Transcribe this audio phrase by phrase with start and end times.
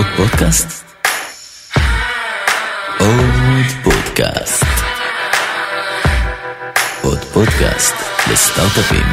[0.00, 0.84] עוד פודקאסט?
[2.98, 4.64] עוד פודקאסט.
[7.02, 7.94] עוד פודקאסט
[8.32, 9.06] לסטארט-אפים.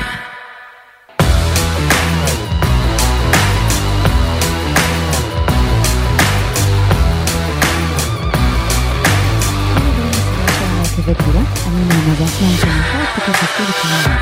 [11.67, 14.16] אני נעמה גסמן של מחר, פודקאסט בקריאה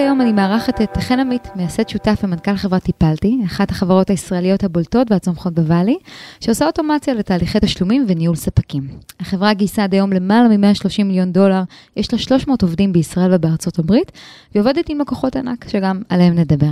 [0.00, 5.10] היום אני מארחת את חן עמית, מייסד שותף ומנכ"ל חברת טיפלתי, אחת החברות הישראליות הבולטות
[5.10, 5.96] והצומחות בוואלי,
[6.40, 8.88] שעושה אוטומציה לתהליכי תשלומים וניהול ספקים.
[9.20, 11.62] החברה גייסה עד היום למעלה מ-130 מיליון דולר,
[11.96, 14.12] יש לה 300 עובדים בישראל ובארצות הברית,
[14.54, 16.70] והיא עם לקוחות ענק, שגם עליהם נדבר.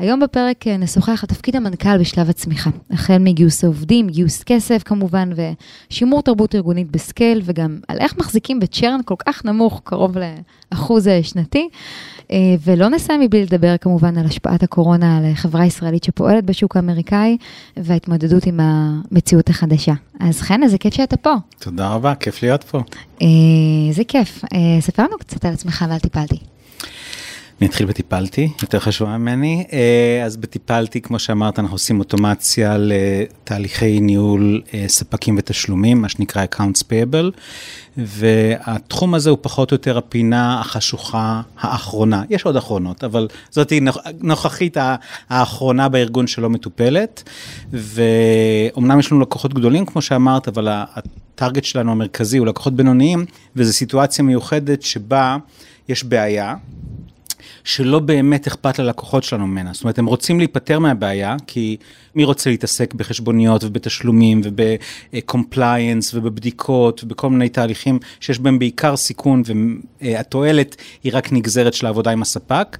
[0.00, 5.30] היום בפרק אה, נשוחח על תפקיד המנכ"ל בשלב הצמיחה, החל מגיוס העובדים, גיוס כסף כמובן,
[5.90, 10.16] ושימור תרבות ארגונית בסקייל, וגם על איך מחזיקים בצ'רן כל כך נמוך, קרוב
[10.72, 11.68] לאחוז אה, שנתי.
[12.32, 17.36] אה, ולא נסיים מבלי לדבר כמובן על השפעת הקורונה על חברה ישראלית שפועלת בשוק האמריקאי,
[17.76, 19.94] וההתמודדות עם המציאות החדשה.
[20.20, 21.34] אז חן, איזה כיף שאתה פה.
[21.58, 22.80] תודה רבה, כיף להיות פה.
[23.88, 24.44] איזה כיף.
[24.80, 26.36] ספר לנו קצת על עצמך ועל טיפלתי.
[27.60, 29.64] אני אתחיל בטיפלתי, יותר חשובה ממני.
[29.72, 36.44] אה, אז בטיפלתי, כמו שאמרת, אנחנו עושים אוטומציה לתהליכי ניהול אה, ספקים ותשלומים, מה שנקרא
[36.44, 37.38] accounts payable,
[37.96, 42.22] והתחום הזה הוא פחות או יותר הפינה החשוכה האחרונה.
[42.30, 43.72] יש עוד אחרונות, אבל זאת
[44.20, 44.76] נוכחית
[45.30, 47.22] האחרונה בארגון שלא מטופלת,
[47.72, 53.24] ואומנם יש לנו לקוחות גדולים, כמו שאמרת, אבל ה target שלנו המרכזי הוא לקוחות בינוניים,
[53.56, 55.36] וזו סיטואציה מיוחדת שבה
[55.88, 56.54] יש בעיה.
[57.64, 59.72] שלא באמת אכפת ללקוחות שלנו ממנה.
[59.72, 61.76] זאת אומרת, הם רוצים להיפטר מהבעיה, כי
[62.14, 69.42] מי רוצה להתעסק בחשבוניות ובתשלומים וב compliance ובבדיקות ובכל מיני תהליכים שיש בהם בעיקר סיכון
[70.00, 72.76] והתועלת היא רק נגזרת של העבודה עם הספק.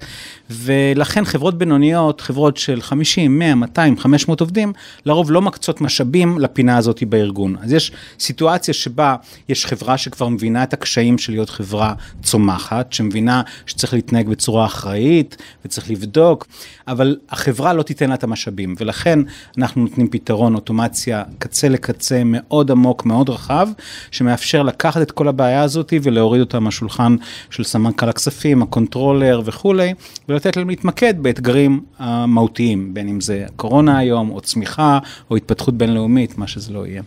[0.49, 4.73] ולכן חברות בינוניות, חברות של 50, 100, 200, 500 עובדים,
[5.05, 7.55] לרוב לא מקצות משאבים לפינה הזאת בארגון.
[7.61, 9.15] אז יש סיטואציה שבה
[9.49, 15.37] יש חברה שכבר מבינה את הקשיים של להיות חברה צומחת, שמבינה שצריך להתנהג בצורה אחראית
[15.65, 16.47] וצריך לבדוק,
[16.87, 19.19] אבל החברה לא תיתן לה את המשאבים, ולכן
[19.57, 23.69] אנחנו נותנים פתרון אוטומציה קצה לקצה מאוד עמוק, מאוד רחב,
[24.11, 27.15] שמאפשר לקחת את כל הבעיה הזאת ולהוריד אותה מהשולחן
[27.49, 29.93] של סמנכ"ל הכספים, הקונטרולר וכולי,
[30.29, 34.99] ולתת להם להתמקד באתגרים המהותיים, בין אם זה קורונה היום, או צמיחה,
[35.29, 37.01] או התפתחות בינלאומית, מה שזה לא יהיה.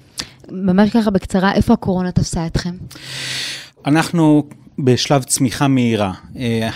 [0.50, 2.74] ממש ככה בקצרה, איפה הקורונה תפסה אתכם?
[3.86, 4.44] אנחנו
[4.78, 6.12] בשלב צמיחה מהירה,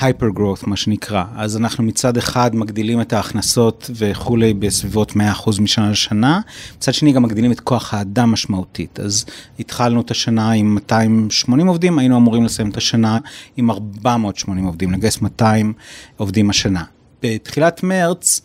[0.01, 5.17] hyper uh, growth מה שנקרא, אז אנחנו מצד אחד מגדילים את ההכנסות וכולי בסביבות 100%
[5.61, 6.41] משנה לשנה,
[6.77, 9.25] מצד שני גם מגדילים את כוח האדם משמעותית, אז
[9.61, 13.19] התחלנו את השנה עם 280 עובדים, היינו אמורים לסיים את השנה
[13.57, 15.73] עם 480 עובדים, לגייס 200
[16.17, 16.85] עובדים השנה.
[17.23, 18.43] בתחילת מרץ אה,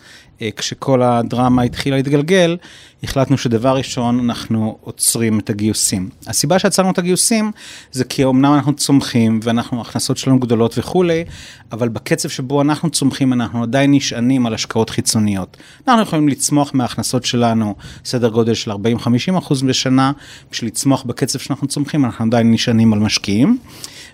[0.51, 2.57] כשכל הדרמה התחילה להתגלגל,
[3.03, 6.09] החלטנו שדבר ראשון אנחנו עוצרים את הגיוסים.
[6.27, 7.51] הסיבה שעצרנו את הגיוסים
[7.91, 11.23] זה כי אמנם אנחנו צומחים ואנחנו, ההכנסות שלנו גדולות וכולי,
[11.71, 15.57] אבל בקצב שבו אנחנו צומחים אנחנו עדיין נשענים על השקעות חיצוניות.
[15.87, 17.75] אנחנו יכולים לצמוח מההכנסות שלנו
[18.05, 18.75] סדר גודל של 40-50
[19.37, 20.11] אחוז בשנה,
[20.51, 23.57] בשביל לצמוח בקצב שאנחנו צומחים אנחנו עדיין נשענים על משקיעים.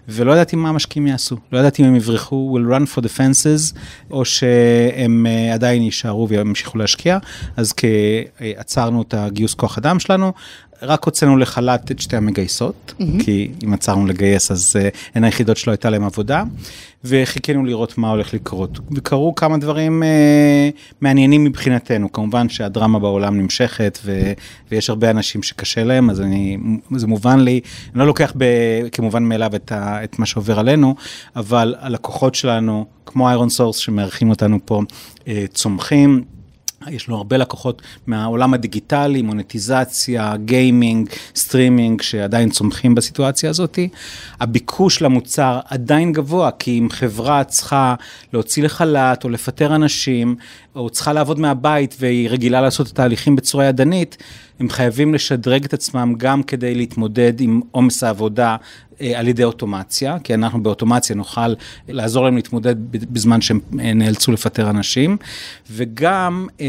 [0.07, 3.77] ולא ידעתי מה המשקיעים יעשו, לא ידעתי אם הם יברחו, will run for the fences,
[4.11, 7.17] או שהם uh, עדיין יישארו וימשיכו להשקיע,
[7.57, 7.73] אז
[8.39, 10.33] עצרנו את הגיוס כוח אדם שלנו,
[10.81, 13.23] רק הוצאנו לחל"ת את שתי המגייסות, mm-hmm.
[13.23, 16.43] כי אם עצרנו לגייס אז uh, הן היחידות שלא הייתה להם עבודה,
[17.03, 18.79] וחיכינו לראות מה הולך לקרות.
[18.91, 24.31] וקרו כמה דברים uh, מעניינים מבחינתנו, כמובן שהדרמה בעולם נמשכת ו,
[24.71, 26.57] ויש הרבה אנשים שקשה להם, אז אני,
[26.95, 27.59] זה מובן לי,
[27.91, 28.45] אני לא לוקח ב,
[28.91, 30.95] כמובן מאליו את, ה, את מה שעובר עלינו,
[31.35, 34.81] אבל הלקוחות שלנו, כמו איירון סורס שמארחים אותנו פה,
[35.15, 36.23] uh, צומחים.
[36.87, 43.79] יש לו הרבה לקוחות מהעולם הדיגיטלי, מונטיזציה, גיימינג, סטרימינג, שעדיין צומחים בסיטואציה הזאת.
[44.39, 47.95] הביקוש למוצר עדיין גבוה, כי אם חברה צריכה
[48.33, 50.35] להוציא לחל"ת או לפטר אנשים,
[50.75, 54.17] או צריכה לעבוד מהבית והיא רגילה לעשות את התהליכים בצורה ידנית,
[54.59, 58.55] הם חייבים לשדרג את עצמם גם כדי להתמודד עם עומס העבודה
[59.01, 61.53] אה, על ידי אוטומציה, כי אנחנו באוטומציה נוכל
[61.87, 65.17] לעזור להם להתמודד בזמן שהם אה, נאלצו לפטר אנשים,
[65.71, 66.65] וגם אה,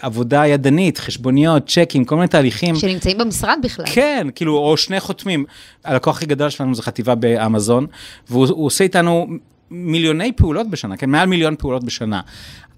[0.00, 2.76] עבודה ידנית, חשבוניות, צ'קים, כל מיני תהליכים.
[2.76, 3.86] שנמצאים במשרד בכלל.
[3.88, 5.44] כן, כאילו, או שני חותמים.
[5.84, 7.86] הלקוח הכי גדול שלנו זה חטיבה באמזון,
[8.30, 9.26] והוא עושה איתנו
[9.70, 12.20] מיליוני פעולות בשנה, כן, מעל מיליון פעולות בשנה.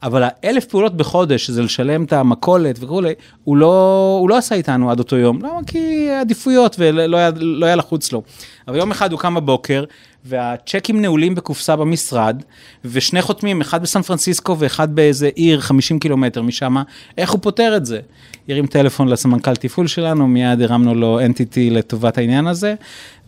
[0.02, 3.12] אבל האלף פעולות בחודש, שזה לשלם את המכולת וכולי,
[3.44, 5.38] הוא לא, הוא לא עשה איתנו עד אותו יום.
[5.38, 5.60] למה?
[5.66, 8.22] כי עדיפויות ולא היה, לא היה לחוץ לו.
[8.68, 9.84] אבל יום אחד הוא קם בבוקר,
[10.24, 12.42] והצ'קים נעולים בקופסה במשרד,
[12.84, 16.76] ושני חותמים, אחד בסן פרנסיסקו ואחד באיזה עיר 50 קילומטר משם,
[17.18, 18.00] איך הוא פותר את זה?
[18.48, 22.74] הרים טלפון לסמנכ"ל תפעול שלנו, מיד הרמנו לו אנטיטי לטובת העניין הזה,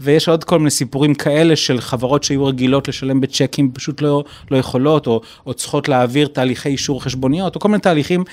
[0.01, 4.57] ויש עוד כל מיני סיפורים כאלה של חברות שהיו רגילות לשלם בצ'קים, פשוט לא, לא
[4.57, 8.25] יכולות, או, או צריכות להעביר תהליכי אישור חשבוניות, או כל מיני תהליכים.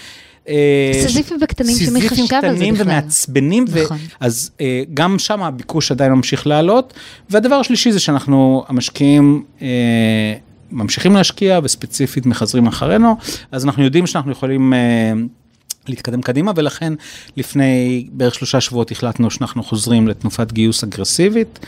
[0.49, 2.87] אה, סיזיפיים וקטנים, שמי חשב על זה קטנים בכלל.
[2.87, 3.97] ומעצבנים, ו- נכון.
[4.19, 6.93] אז אה, גם שם הביקוש עדיין ממשיך לעלות.
[7.29, 9.67] והדבר השלישי זה שאנחנו, המשקיעים, אה,
[10.71, 13.15] ממשיכים להשקיע וספציפית מחזרים אחרינו,
[13.51, 14.73] אז אנחנו יודעים שאנחנו יכולים...
[14.73, 15.13] אה,
[15.89, 16.93] להתקדם קדימה ולכן
[17.37, 21.59] לפני בערך שלושה שבועות החלטנו שאנחנו חוזרים לתנופת גיוס אגרסיבית.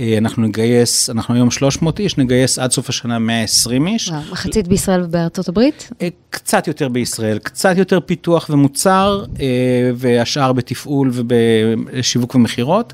[0.00, 4.12] אה, אנחנו נגייס, אנחנו היום 300 איש, נגייס עד סוף השנה 120 איש.
[4.30, 5.90] מחצית בישראל ובארצות הברית?
[6.02, 9.46] אה, קצת יותר בישראל, קצת יותר פיתוח ומוצר, אה,
[9.94, 12.92] והשאר בתפעול ובשיווק ומכירות.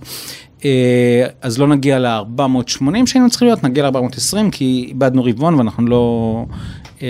[1.42, 6.44] אז לא נגיע ל-480 שהיינו צריכים להיות, נגיע ל-420 כי איבדנו רבעון ואנחנו לא,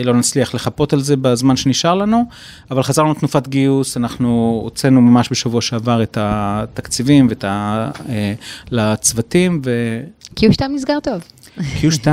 [0.04, 2.24] לא נצליח לחפות על זה בזמן שנשאר לנו,
[2.70, 7.90] אבל חזרנו לתנופת גיוס, אנחנו הוצאנו ממש בשבוע שעבר את התקציבים ואת ה...
[8.08, 8.34] אה,
[8.70, 10.00] לצוותים, ו...
[10.40, 11.20] Q2 נסגר טוב.
[11.58, 12.06] Q2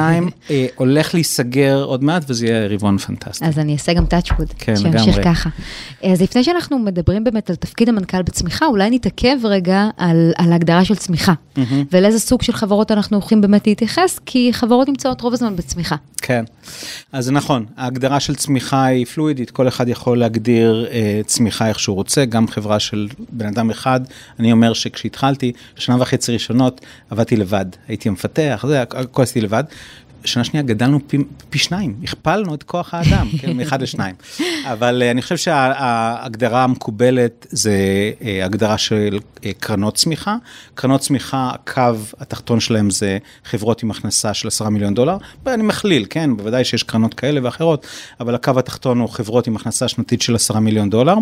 [0.49, 3.45] אה, הולך להיסגר עוד מעט וזה יהיה רבעון פנטסטי.
[3.45, 5.23] אז אני אעשה גם טאצ'ווד, כן, שימשיך לגמרי.
[5.23, 5.49] ככה.
[6.03, 10.85] אז לפני שאנחנו מדברים באמת על תפקיד המנכ"ל בצמיחה, אולי נתעכב רגע על, על ההגדרה
[10.85, 11.33] של צמיחה,
[11.91, 15.95] ולאיזה סוג של חברות אנחנו הולכים באמת להתייחס, כי חברות נמצאות רוב הזמן בצמיחה.
[16.21, 16.43] כן,
[17.11, 21.79] אז זה נכון, ההגדרה של צמיחה היא פלואידית, כל אחד יכול להגדיר אה, צמיחה איך
[21.79, 24.01] שהוא רוצה, גם חברה של בן אדם אחד,
[24.39, 29.63] אני אומר שכשהתחלתי, שנה וחצי ראשונות עבדתי לבד, הייתי המפתח, זה, הכל עשיתי לבד.
[30.25, 31.17] שנה שנייה גדלנו פי,
[31.49, 34.15] פי שניים, הכפלנו את כוח האדם, כן, מאחד לשניים.
[34.65, 37.73] אבל אה, אני חושב שההגדרה המקובלת זה
[38.21, 40.35] אה, הגדרה של אה, קרנות צמיחה.
[40.73, 41.81] קרנות צמיחה, הקו
[42.19, 45.17] התחתון שלהם זה חברות עם הכנסה של 10 מיליון דולר.
[45.47, 47.87] אני מכליל, כן, בוודאי שיש קרנות כאלה ואחרות,
[48.19, 51.15] אבל הקו התחתון הוא חברות עם הכנסה שנתית של 10 מיליון דולר.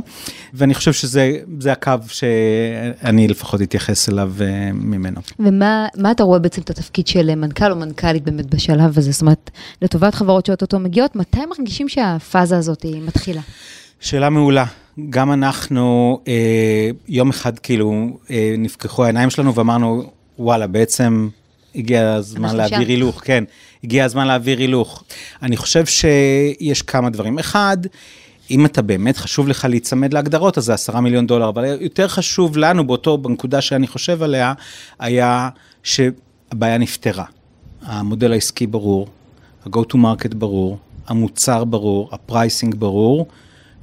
[0.53, 4.33] ואני חושב שזה זה הקו שאני לפחות אתייחס אליו
[4.73, 5.21] ממנו.
[5.39, 9.11] ומה מה אתה רואה בעצם את התפקיד של מנכ"ל או מנכ"לית באמת בשלב הזה?
[9.11, 9.51] זאת אומרת,
[9.81, 13.41] לטובת חברות שאו-טו-טו מגיעות, מתי מרגישים שהפאזה הזאת היא מתחילה?
[13.99, 14.65] שאלה מעולה.
[15.09, 20.03] גם אנחנו, אה, יום אחד כאילו אה, נפקחו העיניים שלנו ואמרנו,
[20.39, 21.29] וואלה, בעצם
[21.75, 23.43] הגיע הזמן להעביר שם." הילוך, כן,
[23.83, 25.03] הגיע הזמן להעביר הילוך.
[25.41, 27.39] אני חושב שיש כמה דברים.
[27.39, 27.77] אחד,
[28.51, 32.57] אם אתה באמת חשוב לך להיצמד להגדרות, אז זה עשרה מיליון דולר, אבל יותר חשוב
[32.57, 34.53] לנו באותו, בנקודה שאני חושב עליה,
[34.99, 35.49] היה
[35.83, 37.25] שהבעיה נפתרה.
[37.81, 39.07] המודל העסקי ברור,
[39.65, 40.77] ה-go to market ברור,
[41.07, 43.27] המוצר ברור, ה-pricing ברור,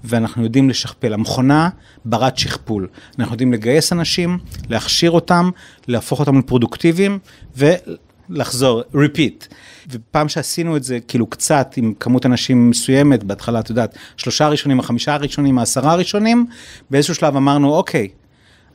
[0.04, 1.12] ואנחנו יודעים לשכפל.
[1.14, 1.68] המכונה
[2.04, 2.88] ברת שכפול.
[3.18, 4.38] אנחנו יודעים לגייס אנשים,
[4.68, 5.50] להכשיר אותם,
[5.88, 7.18] להפוך אותם לפרודוקטיביים,
[7.56, 9.54] ולחזור, repeat.
[9.90, 14.80] ופעם שעשינו את זה, כאילו קצת, עם כמות אנשים מסוימת, בהתחלה, את יודעת, שלושה ראשונים,
[14.80, 16.46] החמישה הראשונים, העשרה הראשונים,
[16.90, 18.08] באיזשהו שלב אמרנו, אוקיי,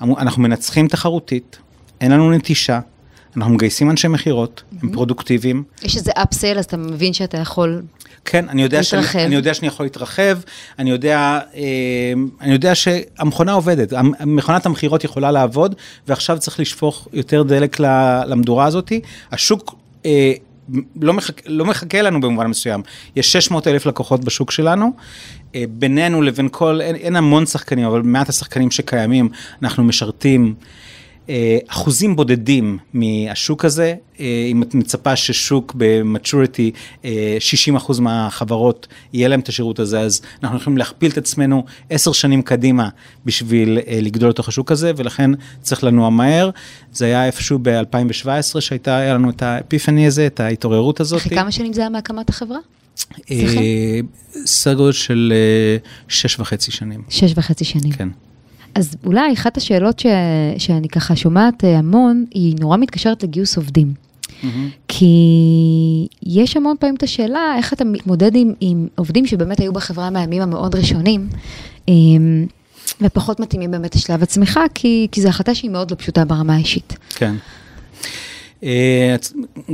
[0.02, 1.58] אנחנו מנצחים תחרותית,
[2.02, 2.80] אין לנו נטישה,
[3.38, 5.64] אנחנו מגייסים אנשי מכירות, הם פרודוקטיביים.
[5.84, 7.82] יש איזה אפסייל, אז אתה מבין שאתה יכול...
[8.26, 9.20] כן, אני יודע, שאני, להתרחב.
[9.20, 10.38] אני יודע שאני יכול להתרחב,
[10.80, 11.62] אני יודע, אה,
[12.42, 13.94] אני יודע שהמכונה עובדת,
[14.26, 15.76] מכונת המכירות יכולה לעבוד,
[16.08, 17.80] ועכשיו צריך לשפוך יותר דלק
[18.26, 19.02] למדורה הזאתי.
[19.32, 20.34] השוק אה,
[21.02, 22.82] לא, מחכה, לא מחכה לנו במובן מסוים,
[23.16, 24.92] יש 600 אלף לקוחות בשוק שלנו,
[25.56, 29.30] אה, בינינו לבין כל, אין, אין המון שחקנים, אבל מעט השחקנים שקיימים,
[29.64, 30.56] אנחנו משרתים.
[31.30, 36.72] אה, אחוזים בודדים מהשוק הזה, אה, אם את מצפה ששוק במצ'וריטי,
[37.40, 42.12] 60 אחוז מהחברות יהיה להם את השירות הזה, אז אנחנו יכולים להכפיל את עצמנו עשר
[42.12, 42.90] שנים קדימה
[43.26, 45.32] בשביל אה, לגדול לתוך השוק הזה, ולכן
[45.62, 46.50] צריך לנוע מהר.
[46.94, 51.22] זה היה איפשהו ב-2017 שהייתה, היה לנו את האפיפני הזה, את ההתעוררות הזאת.
[51.22, 52.58] אחרי כמה שנים זה היה מהקמת החברה?
[53.32, 54.00] אה,
[54.46, 57.92] סדר גודל של אה, שש וחצי שנים, שש וחצי שנים.
[57.92, 58.10] כן.
[58.76, 60.06] אז אולי אחת השאלות ש...
[60.58, 63.94] שאני ככה שומעת אה, המון, היא נורא מתקשרת לגיוס עובדים.
[64.88, 65.06] כי
[66.24, 70.42] יש המון פעמים את השאלה, איך אתה מתמודד עם, עם עובדים שבאמת היו בחברה מהימים
[70.42, 71.28] המאוד ראשונים,
[71.88, 72.46] אמ,
[73.02, 76.98] ופחות מתאימים באמת לשלב הצמיחה, כי, כי זו החלטה שהיא מאוד לא פשוטה ברמה האישית.
[77.16, 77.36] כן.
[78.64, 79.16] אה,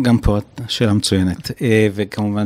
[0.01, 0.37] גם פה
[0.67, 2.45] שאלה מצוינת, אה, וכמובן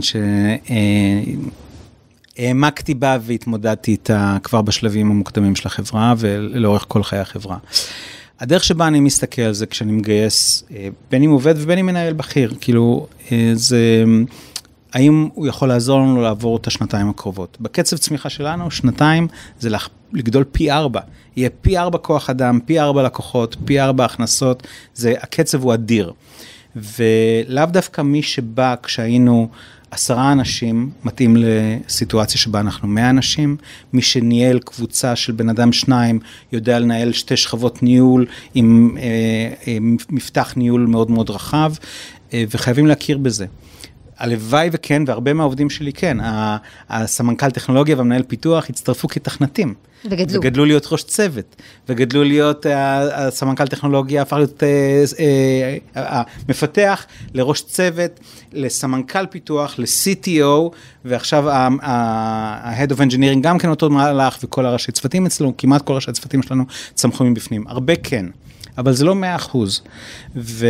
[2.39, 7.57] שהעמקתי בה והתמודדתי איתה כבר בשלבים המוקדמים של החברה ולאורך כל חיי החברה.
[8.39, 12.13] הדרך שבה אני מסתכל על זה כשאני מגייס, אה, בין אם עובד ובין אם מנהל
[12.13, 14.03] בכיר, כאילו, אה, זה,
[14.93, 17.57] האם הוא יכול לעזור לנו לעבור את השנתיים הקרובות.
[17.61, 19.27] בקצב צמיחה שלנו, שנתיים
[19.59, 21.01] זה להכ- לגדול פי ארבע.
[21.35, 26.13] יהיה פי ארבע כוח אדם, פי ארבע לקוחות, פי ארבע הכנסות, זה, הקצב הוא אדיר.
[26.75, 29.49] ולאו דווקא מי שבא כשהיינו
[29.91, 33.57] עשרה אנשים, מתאים לסיטואציה שבה אנחנו מאה אנשים,
[33.93, 36.19] מי שניהל קבוצה של בן אדם שניים,
[36.51, 39.03] יודע לנהל שתי שכבות ניהול עם אה,
[39.67, 39.77] אה,
[40.09, 41.73] מפתח ניהול מאוד מאוד רחב,
[42.33, 43.45] אה, וחייבים להכיר בזה.
[44.19, 46.17] הלוואי וכן, והרבה מהעובדים שלי כן,
[46.89, 49.73] הסמנכ"ל טכנולוגיה והמנהל פיתוח הצטרפו כתכנתים.
[50.05, 50.39] וגדלו.
[50.39, 51.55] וגדלו להיות ראש צוות,
[51.89, 55.03] וגדלו להיות, אה, הסמנכ"ל טכנולוגיה הפך להיות אה,
[55.97, 56.23] אה,
[56.77, 56.95] אה,
[57.33, 58.19] לראש צוות,
[58.53, 65.57] לסמנכ"ל פיתוח, ל-CTO, ועכשיו ה-Head of Engineering גם כן אותו מהלך, וכל הראשי צוותים אצלנו,
[65.57, 68.25] כמעט כל ראשי הצוותים שלנו צמחו מבפנים, הרבה כן.
[68.77, 69.81] אבל זה לא 100 אחוז,
[70.35, 70.67] ו...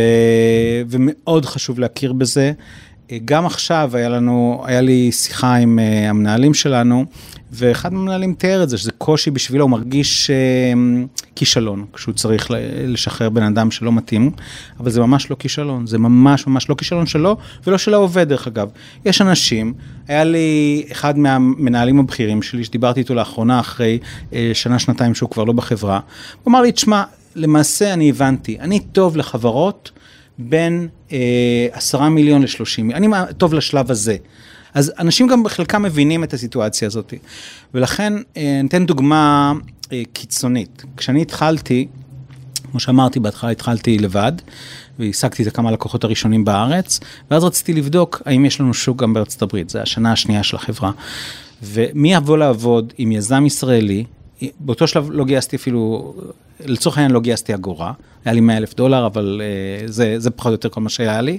[0.88, 2.52] ומאוד חשוב להכיר בזה.
[3.24, 7.04] גם עכשיו היה לנו, היה לי שיחה עם uh, המנהלים שלנו,
[7.52, 10.78] ואחד מהמנהלים תיאר את זה, שזה קושי בשבילו, הוא מרגיש uh,
[11.36, 12.50] כישלון, כשהוא צריך
[12.86, 14.30] לשחרר בן אדם שלא מתאים,
[14.80, 17.36] אבל זה ממש לא כישלון, זה ממש ממש לא כישלון שלו,
[17.66, 18.68] ולא של העובד דרך אגב.
[19.04, 19.74] יש אנשים,
[20.08, 23.98] היה לי אחד מהמנהלים הבכירים שלי, שדיברתי איתו לאחרונה, אחרי
[24.52, 26.00] שנה, שנתיים שהוא כבר לא בחברה,
[26.42, 27.02] הוא אמר לי, תשמע,
[27.36, 29.90] למעשה אני הבנתי, אני טוב לחברות,
[30.40, 34.16] בין אה, עשרה אה, מיליון לשלושים מיליון, אני טוב לשלב הזה.
[34.74, 37.14] אז אנשים גם בחלקם מבינים את הסיטואציה הזאת.
[37.74, 39.52] ולכן, אה, ניתן דוגמה
[39.92, 40.82] אה, קיצונית.
[40.96, 41.88] כשאני התחלתי,
[42.70, 44.32] כמו שאמרתי בהתחלה, התחלתי לבד,
[44.98, 49.42] והעסקתי את כמה לקוחות הראשונים בארץ, ואז רציתי לבדוק האם יש לנו שוק גם בארצות
[49.42, 50.90] הברית, זו השנה השנייה של החברה.
[51.62, 54.04] ומי יבוא לעבוד עם יזם ישראלי,
[54.60, 56.14] באותו שלב לא גייסתי אפילו,
[56.64, 57.92] לצורך העניין לא גייסתי אגורה,
[58.24, 59.42] היה לי 100 אלף דולר, אבל
[59.84, 61.38] uh, זה, זה פחות או יותר כל מה שהיה לי.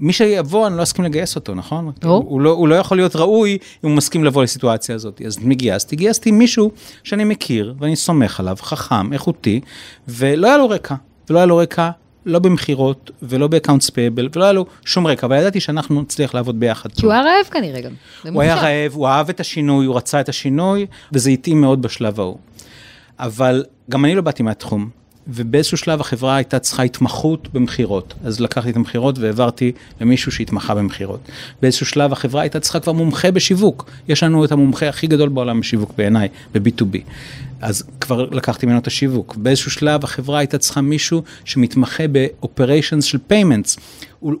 [0.00, 1.92] מי שיבוא, אני לא אסכים לגייס אותו, נכון?
[2.04, 5.22] הוא, הוא, לא, הוא לא יכול להיות ראוי אם הוא מסכים לבוא לסיטואציה הזאת.
[5.26, 5.96] אז מי גייסתי?
[5.96, 6.70] גייסתי מישהו
[7.04, 9.60] שאני מכיר ואני סומך עליו, חכם, איכותי,
[10.08, 10.94] ולא היה לו רקע.
[11.30, 11.90] ולא היה לו רקע
[12.26, 16.60] לא במכירות ולא ב-accounts payable, ולא היה לו שום רקע, אבל ידעתי שאנחנו נצליח לעבוד
[16.60, 16.92] ביחד.
[16.92, 17.92] כי הוא היה רעב כנראה גם.
[18.32, 22.20] הוא היה רעב, הוא אהב את השינוי, הוא רצה את השינוי, וזה התאים מאוד בשלב
[22.20, 22.38] ההוא.
[23.18, 24.90] אבל גם אני לא באתי מהתחום,
[25.28, 28.14] ובאיזשהו שלב החברה הייתה צריכה התמחות במכירות.
[28.24, 31.20] אז לקחתי את המכירות והעברתי למישהו שהתמחה במכירות.
[31.62, 33.90] באיזשהו שלב החברה הייתה צריכה כבר מומחה בשיווק.
[34.08, 36.98] יש לנו את המומחה הכי גדול בעולם בשיווק בעיניי, ב-B2B.
[37.60, 39.36] אז כבר לקחתי ממנו את השיווק.
[39.36, 43.80] באיזשהו שלב החברה הייתה צריכה מישהו שמתמחה ב-operations של payments.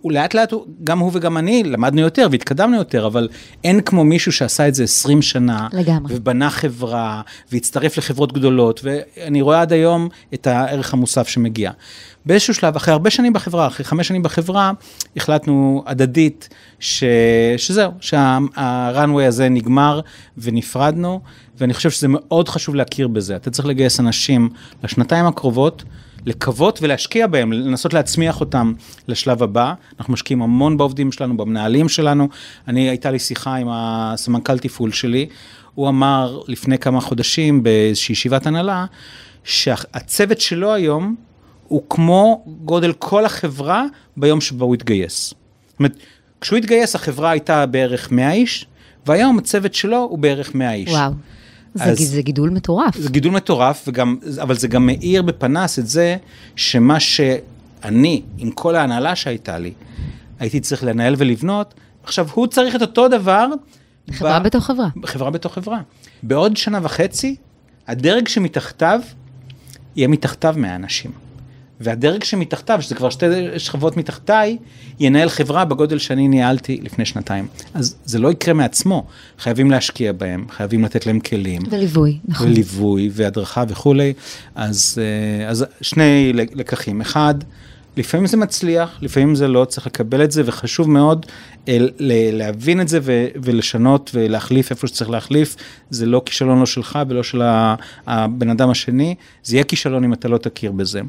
[0.02, 0.52] הוא לאט לאט,
[0.84, 3.28] גם הוא וגם אני למדנו יותר והתקדמנו יותר, אבל
[3.64, 5.68] אין כמו מישהו שעשה את זה 20 שנה.
[5.72, 6.14] לגמרי.
[6.16, 11.70] ובנה חברה, והצטרף לחברות גדולות, ואני רואה עד היום את הערך המוסף שמגיע.
[12.26, 14.72] באיזשהו שלב, אחרי הרבה שנים בחברה, אחרי חמש שנים בחברה,
[15.16, 16.48] החלטנו הדדית
[16.80, 17.04] ש...
[17.56, 20.00] שזהו, שהרנווי הזה נגמר
[20.38, 21.20] ונפרדנו,
[21.58, 23.36] ואני חושב שזה מאוד חשוב להכיר בזה.
[23.36, 24.48] אתה צריך לגייס אנשים
[24.84, 25.84] לשנתיים הקרובות,
[26.26, 28.72] לקוות ולהשקיע בהם, לנסות להצמיח אותם
[29.08, 29.74] לשלב הבא.
[29.98, 32.28] אנחנו משקיעים המון בעובדים שלנו, במנהלים שלנו.
[32.68, 35.26] אני, הייתה לי שיחה עם הסמנכ"ל תפעול שלי,
[35.74, 38.86] הוא אמר לפני כמה חודשים באיזושהי ישיבת הנהלה,
[39.44, 41.14] שהצוות שלו היום
[41.68, 43.84] הוא כמו גודל כל החברה
[44.16, 45.34] ביום שבו הוא התגייס.
[45.68, 45.96] זאת אומרת,
[46.40, 48.66] כשהוא התגייס החברה הייתה בערך 100 איש,
[49.06, 50.90] והיום הצוות שלו הוא בערך 100 איש.
[50.90, 51.12] וואו.
[51.76, 52.96] זה, זה גידול מטורף.
[52.98, 56.16] זה גידול מטורף, וגם, אבל זה גם מאיר בפנס את זה
[56.56, 59.72] שמה שאני, עם כל ההנהלה שהייתה לי,
[60.38, 63.46] הייתי צריך לנהל ולבנות, עכשיו הוא צריך את אותו דבר.
[64.10, 64.42] חברה ב...
[64.42, 64.88] בתוך חברה.
[65.04, 65.80] חברה בתוך חברה.
[66.22, 67.36] בעוד שנה וחצי,
[67.88, 69.00] הדרג שמתחתיו,
[69.96, 71.25] יהיה מתחתיו מהאנשים.
[71.80, 73.26] והדרג שמתחתיו, שזה כבר שתי
[73.58, 74.56] שכבות מתחתיי,
[75.00, 77.46] ינהל חברה בגודל שאני ניהלתי לפני שנתיים.
[77.74, 79.06] אז זה לא יקרה מעצמו,
[79.38, 81.62] חייבים להשקיע בהם, חייבים לתת להם כלים.
[81.70, 82.46] וליווי, נכון.
[82.46, 84.12] וליווי והדרכה וכולי.
[84.54, 87.00] אז, אה, אז שני לקחים.
[87.00, 87.34] אחד,
[87.96, 91.26] לפעמים זה מצליח, לפעמים זה לא, צריך לקבל את זה, וחשוב מאוד
[91.68, 91.90] אל,
[92.32, 95.56] להבין את זה ו, ולשנות ולהחליף איפה שצריך להחליף.
[95.90, 97.42] זה לא כישלון לא שלך ולא של
[98.06, 101.00] הבן אדם השני, זה יהיה כישלון אם אתה לא תכיר בזה.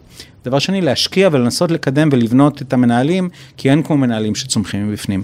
[0.45, 5.23] דבר שני, להשקיע ולנסות לקדם ולבנות את המנהלים, כי אין כמו מנהלים שצומחים מבפנים.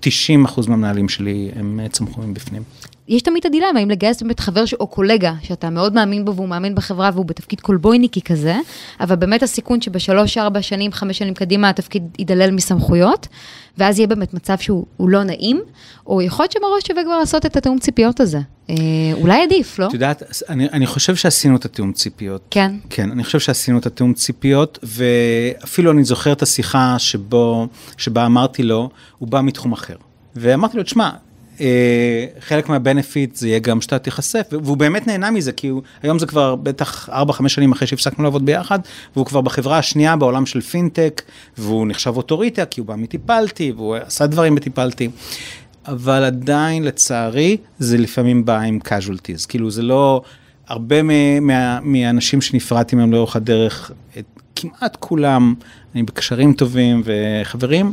[0.00, 2.62] 90 אחוז מהמנהלים שלי הם צמחו מבפנים.
[3.08, 4.74] יש תמיד את הדילמה, אם לגייס באמת חבר ש...
[4.74, 8.56] או קולגה, שאתה מאוד מאמין בו והוא מאמין בחברה והוא בתפקיד קולבויניקי כזה,
[9.00, 13.28] אבל באמת הסיכון שבשלוש, ארבע שנים, חמש שנים קדימה, התפקיד יידלל מסמכויות,
[13.78, 15.60] ואז יהיה באמת מצב שהוא לא נעים,
[16.06, 18.38] או יכול להיות שמראש שווה כבר לעשות את התיאום ציפיות הזה.
[18.70, 18.74] אה,
[19.12, 19.86] אולי עדיף, לא?
[19.86, 22.42] את יודעת, אני, אני חושב שעשינו את התיאום ציפיות.
[22.50, 22.72] כן.
[22.90, 28.62] כן, אני חושב שעשינו את התיאום ציפיות, ואפילו אני זוכר את השיחה שבו, שבה אמרתי
[28.62, 29.96] לו, הוא בא מתחום אחר.
[30.36, 31.10] ואמרתי לו, תשמע,
[32.40, 36.26] חלק מהבנפיט זה יהיה גם שאתה תיחשף, והוא באמת נהנה מזה, כי הוא, היום זה
[36.26, 38.78] כבר בטח 4-5 שנים אחרי שהפסקנו לעבוד ביחד,
[39.16, 41.22] והוא כבר בחברה השנייה בעולם של פינטק,
[41.58, 45.08] והוא נחשב אוטוריטה, כי הוא בא מטיפלתי, והוא עשה דברים בטיפלתי.
[45.88, 49.46] אבל עדיין, לצערי, זה לפעמים בא עם casualties.
[49.48, 50.22] כאילו, זה לא...
[50.68, 54.24] הרבה מה, מה, מהאנשים שנפרדתי מהם לאורך הדרך, את,
[54.56, 55.54] כמעט כולם,
[55.94, 57.90] אני בקשרים טובים וחברים, אה,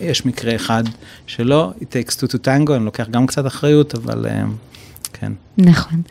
[0.00, 0.84] יש מקרה אחד
[1.26, 4.42] שלא, it takes two to tango, אני לוקח גם קצת אחריות, אבל אה,
[5.12, 5.32] כן.
[5.58, 6.02] נכון.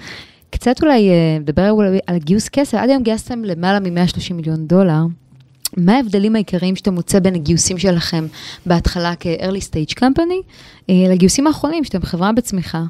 [0.49, 1.73] קצת אולי, אה, נדבר
[2.07, 5.01] על גיוס כסף, עד היום גייסתם למעלה מ-130 מיליון דולר.
[5.77, 8.27] מה ההבדלים העיקריים שאתה מוצא בין הגיוסים שלכם
[8.65, 10.51] בהתחלה כ-early stage company
[10.89, 12.83] לגיוסים האחרונים שאתם חברה בצמיחה?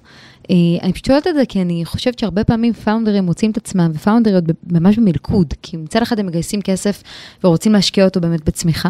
[0.50, 4.44] אני פשוט שואלת את זה כי אני חושבת שהרבה פעמים פאונדרים מוצאים את עצמם ופאונדריות
[4.72, 7.04] ממש במלכוד, כי מצד אחד הם מגייסים כסף
[7.44, 8.90] ורוצים להשקיע אותו באמת בצמיחה.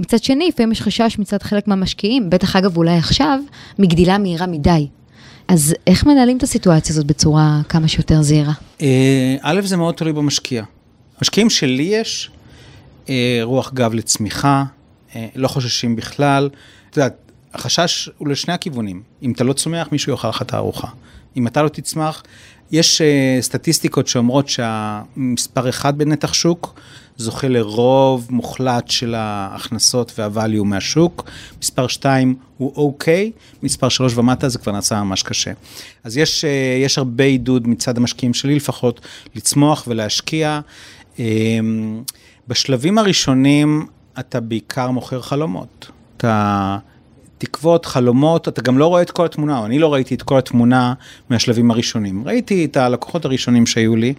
[0.00, 3.38] מצד שני, לפעמים יש חשש מצד חלק מהמשקיעים, בטח אגב אולי עכשיו,
[3.78, 4.88] מגדילה מהירה מדי.
[5.48, 8.52] אז איך מנהלים את הסיטואציה הזאת בצורה כמה שיותר זהירה?
[8.82, 10.64] אה, א', זה מאוד תלוי במשקיע.
[11.18, 12.30] המשקיעים שלי יש
[13.08, 14.64] אה, רוח גב לצמיחה,
[15.16, 16.48] אה, לא חוששים בכלל.
[16.90, 17.14] את יודעת,
[17.54, 19.02] החשש הוא לשני הכיוונים.
[19.22, 20.88] אם אתה לא צומח, מישהו יאכל לך את הארוחה.
[21.36, 22.22] אם אתה לא תצמח,
[22.70, 23.02] יש
[23.40, 26.80] סטטיסטיקות שאומרות שהמספר אחד בנתח שוק
[27.18, 31.30] זוכה לרוב מוחלט של ההכנסות והvalue מהשוק.
[31.62, 33.32] מספר 2 הוא אוקיי,
[33.62, 35.52] מספר 3 ומטה זה כבר נעשה ממש קשה.
[36.04, 39.00] אז יש, אה, יש הרבה עידוד מצד המשקיעים שלי לפחות
[39.34, 40.60] לצמוח ולהשקיע.
[41.18, 42.02] אמ,
[42.48, 43.86] בשלבים הראשונים
[44.18, 45.90] אתה בעיקר מוכר חלומות.
[46.16, 46.78] אתה
[47.38, 50.38] תקוות, חלומות, אתה גם לא רואה את כל התמונה, או אני לא ראיתי את כל
[50.38, 50.94] התמונה
[51.30, 52.22] מהשלבים הראשונים.
[52.26, 54.14] ראיתי את הלקוחות הראשונים שהיו לי,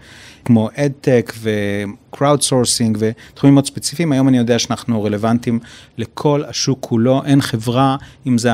[0.46, 5.60] כמו ad tech ו-crowdsourcing ותחומים מאוד ספציפיים, היום אני יודע שאנחנו רלוונטיים
[5.98, 7.96] לכל השוק כולו, אין חברה,
[8.28, 8.52] אם זה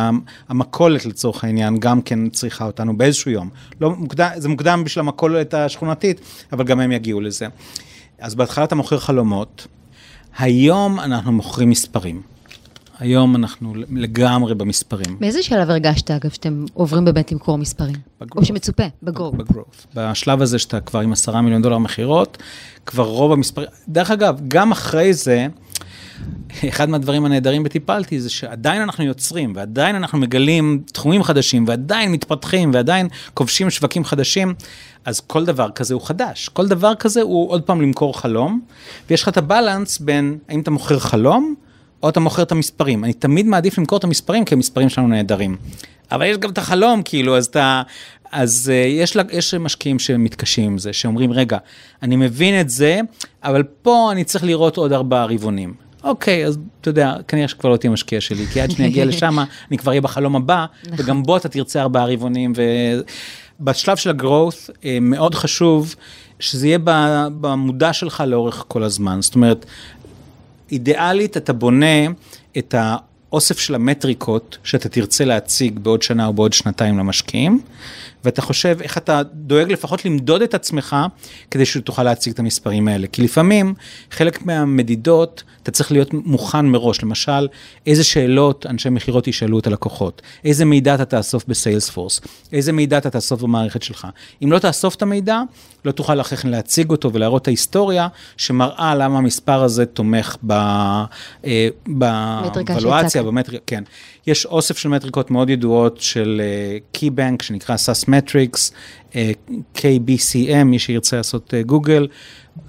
[0.50, 3.50] המכולת לצורך העניין, גם כן צריכה אותנו באיזשהו יום.
[3.82, 7.48] לא מוקדם, זה מוקדם בשביל המכולת השכונתית, אבל גם הם יגיעו לזה.
[8.20, 9.68] אז בהתחלה אתה מוכר חלומות,
[10.38, 12.35] היום אנחנו מוכרים מספרים.
[13.00, 15.20] היום אנחנו לגמרי במספרים.
[15.20, 17.96] באיזה שלב הרגשת, אגב, שאתם עוברים באמת למכור מספרים?
[18.22, 18.38] בגרוף.
[18.38, 19.36] או שמצופה, בגרוף.
[19.36, 19.88] בגרוף.
[19.96, 22.38] בשלב הזה שאתה כבר עם עשרה מיליון דולר מכירות,
[22.86, 25.48] כבר רוב המספרים, דרך אגב, גם אחרי זה,
[26.68, 32.72] אחד מהדברים הנהדרים בטיפלתי זה שעדיין אנחנו יוצרים, ועדיין אנחנו מגלים תחומים חדשים, ועדיין מתפתחים,
[32.74, 34.54] ועדיין כובשים שווקים חדשים,
[35.06, 36.50] אז כל דבר כזה הוא חדש.
[36.50, 38.62] כל דבר כזה הוא עוד פעם למכור חלום,
[39.10, 41.56] ויש לך את הבלנס בין האם אתה מוכר חלום,
[42.04, 43.04] או אתה מוכר את המספרים.
[43.04, 45.58] אני תמיד מעדיף למכור את המספרים, כי המספרים שלנו נהדרים.
[46.12, 47.82] אבל יש גם את החלום, כאילו, אז אתה...
[48.32, 51.58] אז uh, יש, יש משקיעים שמתקשים עם זה, שאומרים, רגע,
[52.04, 53.00] אני מבין את זה,
[53.44, 55.74] אבל פה אני צריך לראות עוד ארבעה רבעונים.
[56.04, 59.38] אוקיי, אז אתה יודע, כנראה שכבר לא תהיה משקיע שלי, כי עד שאני אגיע לשם,
[59.70, 61.06] אני כבר אהיה בחלום הבא, נכון.
[61.06, 62.54] וגם בו אתה תרצה ארבעה רבעונים.
[63.60, 65.96] ובשלב של ה-growth, אה, מאוד חשוב
[66.40, 66.80] שזה יהיה
[67.42, 69.22] במודע שלך לאורך כל הזמן.
[69.22, 69.66] זאת אומרת,
[70.72, 72.08] אידיאלית אתה בונה
[72.58, 77.62] את האוסף של המטריקות שאתה תרצה להציג בעוד שנה או בעוד שנתיים למשקיעים,
[78.26, 80.96] ואתה חושב איך אתה דואג לפחות למדוד את עצמך
[81.52, 83.08] כדי שתוכל להציג את המספרים האלה.
[83.08, 83.74] כי לפעמים
[84.12, 87.48] חלק מהמדידות אתה צריך להיות מוכן מראש, למשל,
[87.88, 92.22] איזה שאלות אנשי מכירות ישאלו את הלקוחות, איזה מידע אתה תאסוף בסיילספורס,
[92.54, 94.08] איזה מידע אתה תאסוף במערכת שלך.
[94.44, 95.42] אם לא תאסוף את המידע,
[95.86, 98.08] לא תוכל אחרי כן להציג אותו ולהראות את ההיסטוריה
[98.38, 103.84] שמראה למה המספר הזה תומך אה, בוולואציה, במטריקה, כן.
[104.28, 106.42] יש אוסף של מטריקות מאוד ידועות של
[106.92, 108.72] קי-בנק uh, שנקרא SAS Metrics,
[109.12, 109.16] uh,
[109.76, 112.08] KBCM, מי שירצה לעשות גוגל.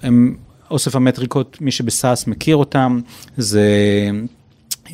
[0.01, 0.05] Uh,
[0.71, 3.01] אוסף המטריקות, מי שבסאס מכיר אותם,
[3.37, 3.69] זה
[4.85, 4.89] uh,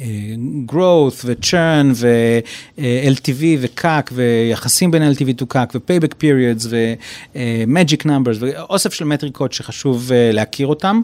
[0.72, 9.06] growth ו-churn ו-LTV ו-CAC ויחסים בין LTV to CAC ו-payback periods ו-magic numbers ואוסף של
[9.06, 11.02] מטריקות שחשוב להכיר אותם.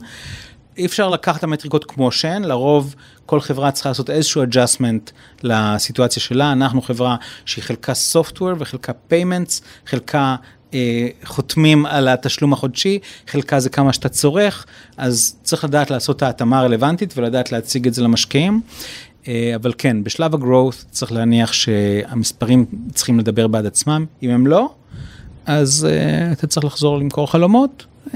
[0.79, 5.11] אי אפשר לקחת את המטריקות כמו שהן, לרוב כל חברה צריכה לעשות איזשהו adjustment
[5.43, 6.51] לסיטואציה שלה.
[6.51, 7.15] אנחנו חברה
[7.45, 10.35] שהיא חלקה software וחלקה payments, חלקה
[10.73, 14.65] אה, חותמים על התשלום החודשי, חלקה זה כמה שאתה צורך,
[14.97, 18.61] אז צריך לדעת לעשות את ההתאמה הרלוונטית ולדעת להציג את זה למשקיעים.
[19.27, 24.05] אה, אבל כן, בשלב ה-growth צריך להניח שהמספרים צריכים לדבר בעד עצמם.
[24.23, 24.69] אם הם לא,
[25.45, 27.85] אז uh, אתה צריך לחזור למכור חלומות.
[28.07, 28.11] Uh,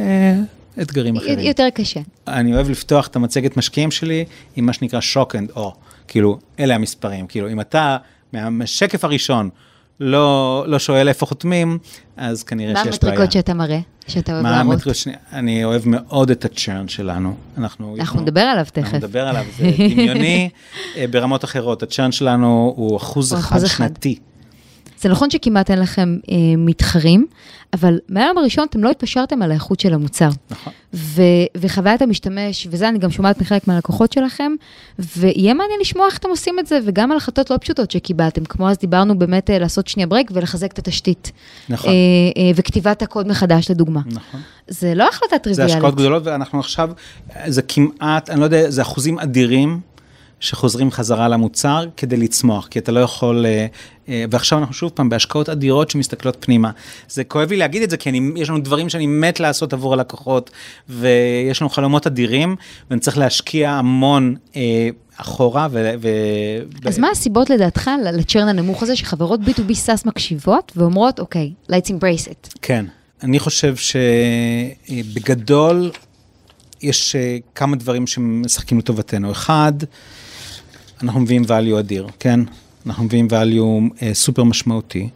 [0.81, 1.39] אתגרים אחרים.
[1.39, 1.99] יותר קשה.
[2.27, 5.62] אני אוהב לפתוח את המצגת משקיעים שלי עם מה שנקרא shock and awe,
[6.07, 7.97] כאילו, אלה המספרים, כאילו, אם אתה
[8.33, 9.49] מהשקף הראשון
[9.99, 11.77] לא, לא שואל איפה חותמים,
[12.17, 12.89] אז כנראה שיש בעיה.
[13.01, 14.65] מה המטריקות שאתה מראה, שאתה אוהב להראות?
[14.65, 17.36] מה המטריקות שני, אני אוהב מאוד את הצ'רן שלנו.
[17.57, 18.77] אנחנו, אנחנו נדבר עליו תכף.
[18.77, 20.49] אנחנו נדבר עליו, זה דמיוני
[20.97, 21.83] אה, ברמות אחרות.
[21.83, 24.19] הצ'רן שלנו הוא אחוז אחד שנתי.
[25.03, 27.25] זה נכון שכמעט אין לכם אה, מתחרים,
[27.73, 30.29] אבל מהיום הראשון אתם לא התפשרתם על האיכות של המוצר.
[30.51, 30.73] נכון.
[30.93, 31.21] ו-
[31.57, 34.51] וחוויית המשתמש, וזה אני גם שומעת מחלק מהלקוחות שלכם,
[34.99, 38.69] ויהיה מעניין לשמוע איך אתם עושים את זה, וגם על החלטות לא פשוטות שקיבלתם, כמו
[38.69, 41.31] אז דיברנו באמת אה, לעשות שנייה ברייק ולחזק את התשתית.
[41.69, 41.89] נכון.
[41.89, 41.95] אה,
[42.41, 44.01] אה, וכתיבת הקוד מחדש, לדוגמה.
[44.05, 44.41] נכון.
[44.67, 45.75] זה לא החלטה זה טריוויאלית.
[45.75, 46.89] השקעות גדולות, ואנחנו עכשיו,
[47.45, 49.79] זה כמעט, אני לא יודע, זה אחוזים אדירים
[50.43, 53.65] שחוזרים חזרה למוצר כדי לצמוח, כי אתה לא יכול, אה,
[54.10, 56.71] אה, ועכשיו אנחנו שוב פעם בהשקעות אדירות שמסתכלות פנימה.
[57.10, 59.93] זה כואב לי להגיד את זה, כי אני, יש לנו דברים שאני מת לעשות עבור
[59.93, 60.51] הלקוחות,
[60.89, 62.56] ויש לנו חלומות אדירים,
[62.89, 65.67] ואני צריך להשקיע המון אה, אחורה.
[65.71, 66.08] ו, ו,
[66.86, 72.27] אז מה הסיבות לדעתך לצ'רן הנמוך הזה, שחברות B2B SaaS מקשיבות ואומרות, אוקיי, let's embrace
[72.27, 72.49] it.
[72.62, 72.86] כן,
[73.23, 73.75] אני חושב
[74.86, 75.91] שבגדול
[76.82, 79.32] יש אה, כמה דברים שמשחקים לטובתנו.
[79.32, 79.73] אחד,
[81.01, 82.39] אנחנו מביאים value אדיר, כן?
[82.86, 85.10] אנחנו מביאים value אה, סופר משמעותי.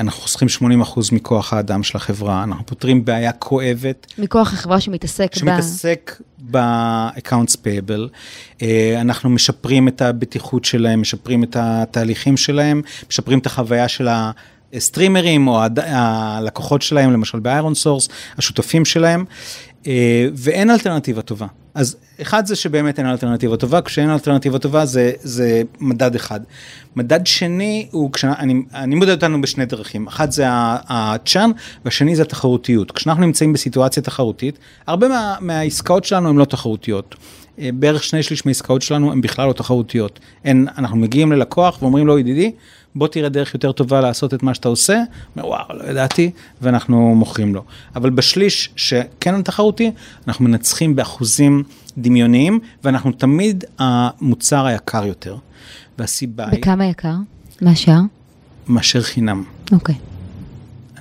[0.00, 0.48] אנחנו חוסכים
[0.82, 4.06] 80% מכוח האדם של החברה, אנחנו פותרים בעיה כואבת.
[4.18, 5.38] מכוח החברה שמתעסק ב...
[5.38, 8.08] שמתעסק ב-accounts payable,
[8.62, 14.08] אה, אנחנו משפרים את הבטיחות שלהם, משפרים את התהליכים שלהם, משפרים את החוויה של
[14.72, 19.24] הסטרימרים או הלקוחות שלהם, למשל ב-ironSource, השותפים שלהם,
[20.34, 21.46] ואין אלטרנטיבה טובה.
[21.74, 26.40] אז אחד זה שבאמת אין אלטרנטיבה טובה, כשאין אלטרנטיבה טובה זה, זה מדד אחד.
[26.96, 31.50] מדד שני הוא, כשאני, אני, אני מודד אותנו בשני דרכים, אחד זה הצ'אן
[31.84, 32.92] והשני זה התחרותיות.
[32.92, 37.14] כשאנחנו נמצאים בסיטואציה תחרותית, הרבה מה, מהעסקאות שלנו הן לא תחרותיות.
[37.60, 40.20] אה, בערך שני שליש מהעסקאות שלנו הן בכלל לא תחרותיות.
[40.44, 42.52] אין, אנחנו מגיעים ללקוח ואומרים לו, ידידי,
[42.94, 45.02] בוא תראה דרך יותר טובה לעשות את מה שאתה עושה,
[45.36, 46.30] אומר, וואו, לא ידעתי,
[46.62, 47.64] ואנחנו מוכרים לו.
[47.96, 49.90] אבל בשליש שכן תחרותי,
[50.28, 51.62] אנחנו מנצחים באחוזים
[51.98, 55.36] דמיוניים, ואנחנו תמיד המוצר היקר יותר.
[55.98, 57.14] והסיבה היא בכמה יקר?
[57.60, 58.00] מהשאר?
[58.68, 59.44] מאשר חינם.
[59.72, 59.94] אוקיי.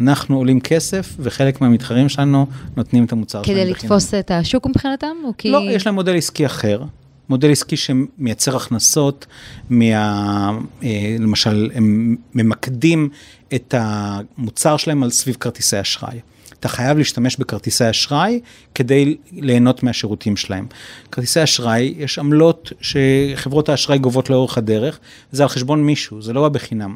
[0.01, 3.91] אנחנו עולים כסף, וחלק מהמתחרים שלנו נותנים את המוצר שלהם כדי בחינם.
[3.91, 5.15] לתפוס את השוק מבחינתם?
[5.23, 5.51] או כי...
[5.51, 6.83] לא, יש להם מודל עסקי אחר.
[7.29, 9.25] מודל עסקי שמייצר הכנסות,
[9.69, 10.51] מה,
[10.83, 13.09] אה, למשל, הם ממקדים
[13.55, 16.19] את המוצר שלהם על סביב כרטיסי אשראי.
[16.59, 18.39] אתה חייב להשתמש בכרטיסי אשראי
[18.75, 20.67] כדי ליהנות מהשירותים שלהם.
[21.11, 24.99] כרטיסי אשראי, יש עמלות שחברות האשראי גובות לאורך הדרך,
[25.31, 26.95] זה על חשבון מישהו, זה לא בא בחינם.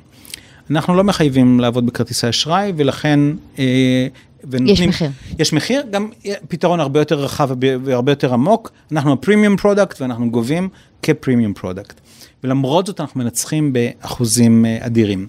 [0.71, 3.19] אנחנו לא מחייבים לעבוד בכרטיסי אשראי, ולכן...
[3.60, 4.08] אה,
[4.49, 5.10] ונותנים, מחיר.
[5.39, 6.10] יש מחיר, גם
[6.47, 7.49] פתרון הרבה יותר רחב
[7.84, 8.71] והרבה יותר עמוק.
[8.91, 10.69] אנחנו ה-premium product ואנחנו גובים
[11.01, 12.01] כ-premium product.
[12.43, 15.28] ולמרות זאת אנחנו מנצחים באחוזים אה, אדירים.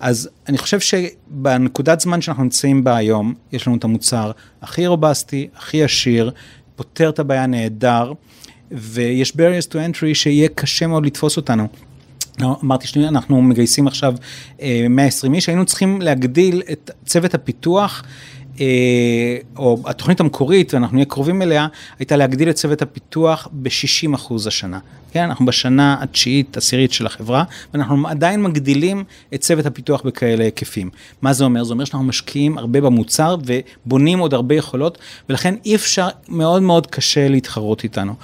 [0.00, 4.30] אז אני חושב שבנקודת זמן שאנחנו נמצאים בה היום, יש לנו את המוצר
[4.62, 6.30] הכי robust-י, הכי עשיר,
[6.76, 8.12] פותר את הבעיה נהדר,
[8.70, 11.68] ויש barriers to entry שיהיה קשה מאוד לתפוס אותנו.
[12.40, 14.14] לא, אמרתי שאנחנו מגייסים עכשיו
[14.60, 18.02] אה, 120 איש, היינו צריכים להגדיל את צוות הפיתוח.
[18.60, 21.66] אה, או התוכנית המקורית, ואנחנו נהיה קרובים אליה,
[21.98, 24.78] הייתה להגדיל את צוות הפיתוח ב-60 אחוז השנה.
[25.12, 27.44] כן, אנחנו בשנה התשיעית, עשירית של החברה,
[27.74, 30.90] ואנחנו עדיין מגדילים את צוות הפיתוח בכאלה היקפים.
[31.22, 31.64] מה זה אומר?
[31.64, 36.86] זה אומר שאנחנו משקיעים הרבה במוצר ובונים עוד הרבה יכולות, ולכן אי אפשר, מאוד מאוד
[36.86, 38.14] קשה להתחרות איתנו.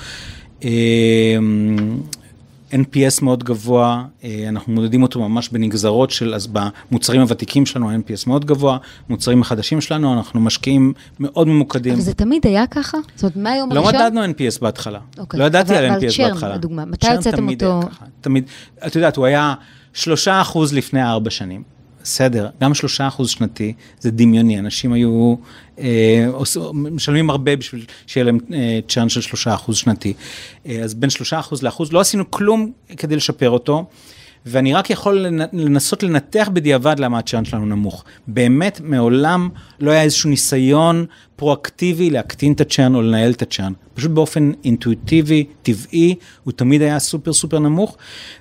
[2.72, 8.24] NPS מאוד גבוה, אה, אנחנו מודדים אותו ממש בנגזרות של, אז במוצרים הוותיקים שלנו ה-NPS
[8.26, 11.92] מאוד גבוה, מוצרים החדשים שלנו, אנחנו משקיעים מאוד ממוקדים.
[11.92, 12.98] אבל זה תמיד היה ככה?
[13.14, 14.00] זאת אומרת, מהיום לא הראשון?
[14.00, 14.98] מדדנו NPS בהתחלה.
[15.18, 15.40] אוקיי.
[15.40, 16.54] לא ידעתי אבל- על אבל NPS צ'רן, בהתחלה.
[16.54, 17.88] לדוגמה, מתי הוצאתם תמיד אותו?
[18.20, 18.44] תמיד,
[18.86, 19.54] את יודעת, הוא היה
[19.92, 21.62] שלושה אחוז לפני ארבע שנים.
[22.04, 25.34] בסדר, גם שלושה אחוז שנתי זה דמיוני, אנשים היו
[25.78, 30.12] אה, עוש- משלמים הרבה בשביל שיהיה להם אה, צ'רן של שלושה אחוז שנתי.
[30.66, 33.84] אה, אז בין שלושה אחוז לאחוז, לא עשינו כלום כדי לשפר אותו.
[34.46, 38.04] ואני רק יכול לנ- לנסות לנתח בדיעבד למה הצ'אנט שלנו נמוך.
[38.26, 39.48] באמת, מעולם
[39.80, 43.72] לא היה איזשהו ניסיון פרואקטיבי להקטין את הצ'אן או לנהל את הצ'אן.
[43.94, 47.96] פשוט באופן אינטואיטיבי, טבעי, הוא תמיד היה סופר סופר נמוך,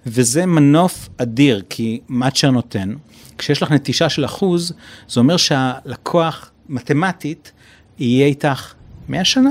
[0.06, 2.94] וזה מנוף אדיר, כי מה צ'אן נותן?
[3.38, 4.74] כשיש לך נטישה של אחוז,
[5.10, 7.52] זה אומר שהלקוח, מתמטית,
[8.00, 8.74] יהיה איתך
[9.10, 9.50] 100 שנה.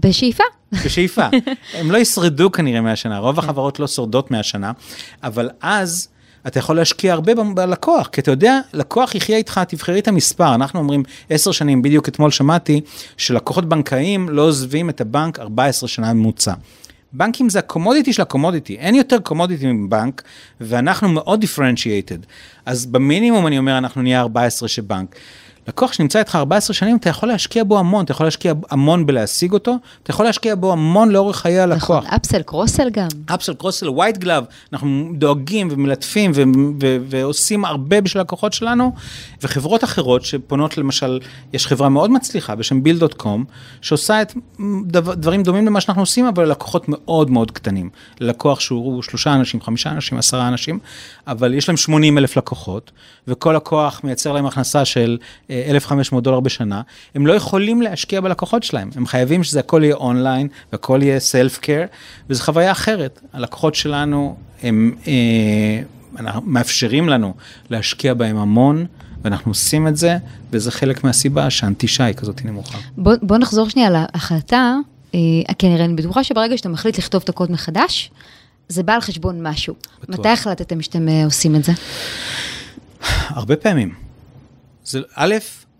[0.00, 0.44] בשאיפה.
[0.84, 1.26] בשאיפה.
[1.78, 4.72] הם לא ישרדו כנראה 100 שנה, רוב החברות לא שורדות 100 שנה,
[5.22, 6.08] אבל אז
[6.46, 10.54] אתה יכול להשקיע הרבה בלקוח, כי אתה יודע, לקוח יחיה איתך, תבחרי את המספר.
[10.54, 12.80] אנחנו אומרים 10 שנים, בדיוק אתמול שמעתי,
[13.16, 16.52] שלקוחות בנקאיים לא עוזבים את הבנק 14 שנה ממוצע.
[17.12, 20.22] בנקים זה הקומודיטי של הקומודיטי, אין יותר קומודיטי מבנק,
[20.60, 22.18] ואנחנו מאוד דיפרנציאטד.
[22.66, 25.16] אז במינימום אני אומר, אנחנו נהיה 14 שבנק.
[25.68, 29.52] לקוח שנמצא איתך 14 שנים, אתה יכול להשקיע בו המון, אתה יכול להשקיע המון בלהשיג
[29.52, 32.04] אותו, אתה יכול להשקיע בו המון לאורך חיי הלקוח.
[32.04, 33.08] נכון, אפסל, קרוסל גם.
[33.34, 36.42] אפסל, קרוסל, ווייט גלאב, אנחנו דואגים ומלטפים ו-
[36.82, 38.92] ו- ועושים הרבה בשביל הלקוחות שלנו,
[39.42, 41.20] וחברות אחרות שפונות למשל,
[41.52, 43.44] יש חברה מאוד מצליחה בשם ביל.קום,
[43.80, 44.34] שעושה את
[44.86, 47.90] דבר, דברים דומים למה שאנחנו עושים, אבל ללקוחות מאוד מאוד קטנים.
[48.20, 50.78] ללקוח שהוא שלושה אנשים, חמישה אנשים, עשרה אנשים,
[51.26, 52.92] אבל יש להם 80 אלף לקוחות,
[53.28, 55.18] וכל לקוח מייצר להם הכנסה של
[55.50, 56.82] אה, 1,500 דולר בשנה,
[57.14, 61.58] הם לא יכולים להשקיע בלקוחות שלהם, הם חייבים שזה הכל יהיה אונליין, והכל יהיה סלף
[61.58, 61.84] קר,
[62.30, 63.20] וזו חוויה אחרת.
[63.32, 65.82] הלקוחות שלנו, הם אה,
[66.18, 67.34] אנחנו, מאפשרים לנו
[67.70, 68.86] להשקיע בהם המון,
[69.22, 70.16] ואנחנו עושים את זה,
[70.50, 72.78] וזה חלק מהסיבה שהאנטישה היא כזאת נמוכה.
[72.96, 74.74] בוא, בוא נחזור שנייה להחלטה,
[75.14, 75.20] אה,
[75.62, 78.10] נראה, אני בטוחה שברגע שאתה מחליט לכתוב את הקוד מחדש,
[78.68, 79.74] זה בא על חשבון משהו.
[80.02, 80.18] בטוח.
[80.18, 81.72] מתי החלטתם שאתם אה, עושים את זה?
[83.28, 84.05] הרבה פעמים.
[84.86, 85.34] זה, א',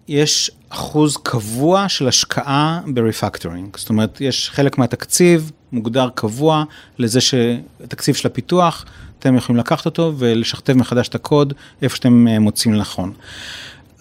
[0.08, 3.76] יש אחוז קבוע של השקעה ב-refactoring.
[3.76, 6.64] זאת אומרת, יש חלק מהתקציב מוגדר קבוע
[6.98, 8.84] לזה שהתקציב של הפיתוח,
[9.18, 13.12] אתם יכולים לקחת אותו ולשכתב מחדש את הקוד איפה שאתם אה, מוצאים לנכון.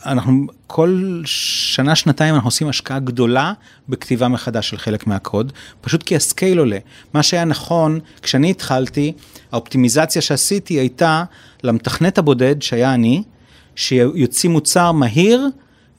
[0.05, 3.53] אנחנו כל שנה, שנתיים אנחנו עושים השקעה גדולה
[3.89, 6.77] בכתיבה מחדש של חלק מהקוד, פשוט כי ה-scale עולה.
[7.13, 9.13] מה שהיה נכון, כשאני התחלתי,
[9.51, 11.23] האופטימיזציה שעשיתי הייתה
[11.63, 13.23] למתכנת הבודד, שהיה אני,
[13.75, 15.49] שיוציא מוצר מהיר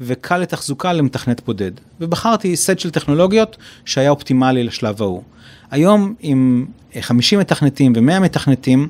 [0.00, 1.72] וקל לתחזוקה למתכנת בודד.
[2.00, 5.22] ובחרתי סט של טכנולוגיות שהיה אופטימלי לשלב ההוא.
[5.70, 6.66] היום עם
[7.00, 8.88] 50 מתכנתים ו-100 מתכנתים,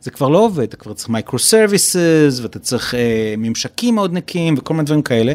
[0.00, 4.74] זה כבר לא עובד, אתה כבר צריך microservices, ואתה צריך אה, ממשקים מאוד נקיים וכל
[4.74, 5.32] מיני דברים כאלה,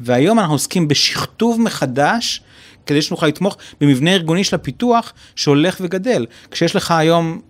[0.00, 2.42] והיום אנחנו עוסקים בשכתוב מחדש,
[2.86, 6.26] כדי שנוכל לתמוך במבנה ארגוני של הפיתוח שהולך וגדל.
[6.50, 7.40] כשיש לך היום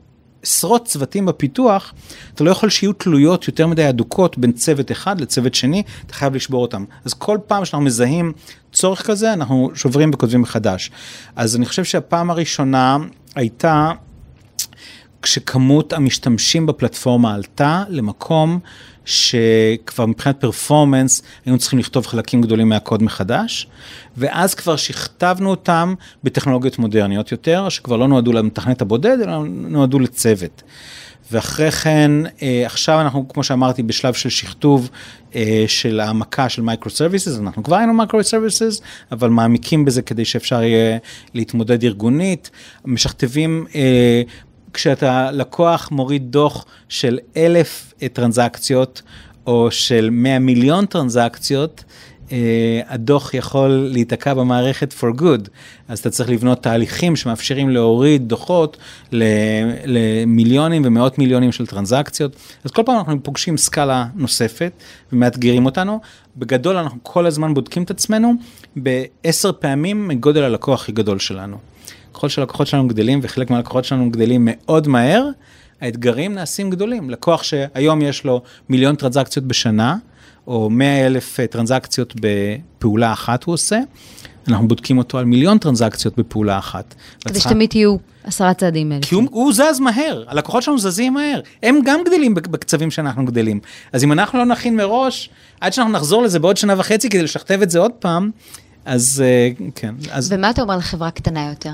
[0.42, 1.94] עשרות צוותים בפיתוח,
[2.35, 6.35] אתה לא יכול שיהיו תלויות יותר מדי אדוקות בין צוות אחד לצוות שני, אתה חייב
[6.35, 6.85] לשבור אותם.
[7.05, 8.33] אז כל פעם שאנחנו מזהים
[8.72, 10.90] צורך כזה, אנחנו שוברים וכותבים מחדש.
[11.37, 12.96] אז אני חושב שהפעם הראשונה
[13.35, 13.92] הייתה
[15.22, 18.59] כשכמות המשתמשים בפלטפורמה עלתה למקום
[19.04, 23.66] שכבר מבחינת פרפורמנס היינו צריכים לכתוב חלקים גדולים מהקוד מחדש,
[24.16, 30.62] ואז כבר שכתבנו אותם בטכנולוגיות מודרניות יותר, שכבר לא נועדו למתכנת הבודד, אלא נועדו לצוות.
[31.32, 32.10] ואחרי כן,
[32.42, 34.90] אה, עכשיו אנחנו, כמו שאמרתי, בשלב של שכתוב
[35.34, 38.80] אה, של העמקה של microservices, אנחנו כבר היינו microservices,
[39.12, 40.98] אבל מעמיקים בזה כדי שאפשר יהיה
[41.34, 42.50] להתמודד ארגונית.
[42.84, 44.22] משכתבים אה,
[44.74, 49.02] כשאתה לקוח מוריד דוח של אלף טרנזקציות,
[49.46, 51.85] או של 100 מיליון טרנזקציות,
[52.28, 52.32] uh,
[52.88, 55.48] הדוח יכול להיתקע במערכת for good.
[55.88, 58.76] אז אתה צריך לבנות תהליכים שמאפשרים להוריד דוחות
[59.85, 62.37] למיליונים ומאות מיליונים של טרנזקציות.
[62.64, 64.72] אז כל פעם אנחנו פוגשים סקאלה נוספת
[65.12, 66.00] ומאתגרים אותנו.
[66.37, 68.32] בגדול אנחנו כל הזמן בודקים את עצמנו
[68.76, 71.71] בעשר פעמים מגודל הלקוח הכי גדול שלנו.
[72.14, 75.29] ככל שהלקוחות שלנו גדלים, וחלק מהלקוחות שלנו גדלים מאוד מהר,
[75.81, 77.11] האתגרים נעשים גדולים.
[77.11, 79.96] לקוח שהיום יש לו מיליון טרנזקציות בשנה,
[80.46, 83.81] או 100 אלף טרנזקציות בפעולה אחת הוא עושה,
[84.48, 86.94] אנחנו בודקים אותו על מיליון טרנזקציות בפעולה אחת.
[87.25, 89.01] כדי שתמיד תהיו עשרה צעדים אלה.
[89.03, 93.61] כי הוא, הוא זז מהר, הלקוחות שלנו זזים מהר, הם גם גדלים בקצבים שאנחנו גדלים.
[93.92, 97.62] אז אם אנחנו לא נכין מראש, עד שאנחנו נחזור לזה בעוד שנה וחצי כדי לשכתב
[97.62, 98.31] את זה עוד פעם,
[98.84, 99.24] אז
[99.74, 99.94] כן.
[100.10, 100.32] אז...
[100.32, 101.72] ומה אתה אומר לחברה קטנה יותר?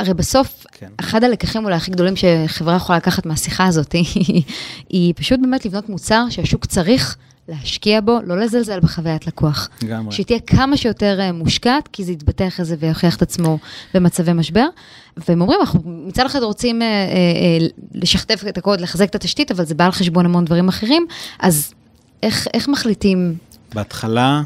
[0.00, 0.88] הרי בסוף, כן.
[1.00, 3.92] אחד הלקחים אולי הכי גדולים שחברה יכולה לקחת מהשיחה הזאת,
[4.88, 7.16] היא, פשוט באמת לבנות מוצר שהשוק צריך
[7.48, 9.68] להשקיע בו, לא לזלזל בחוויית לקוח.
[9.82, 10.12] לגמרי.
[10.12, 13.58] שהיא תהיה כמה שיותר מושקעת, כי זה יתבטא אחרי זה ויוכיח את עצמו
[13.94, 14.66] במצבי משבר.
[15.28, 19.64] והם אומרים, אנחנו מצד אחד רוצים אה, אה, לשכתב את הקוד, לחזק את התשתית, אבל
[19.64, 21.06] זה בא על חשבון המון דברים אחרים,
[21.38, 21.74] אז
[22.22, 23.34] איך, איך מחליטים?
[23.74, 24.42] בהתחלה,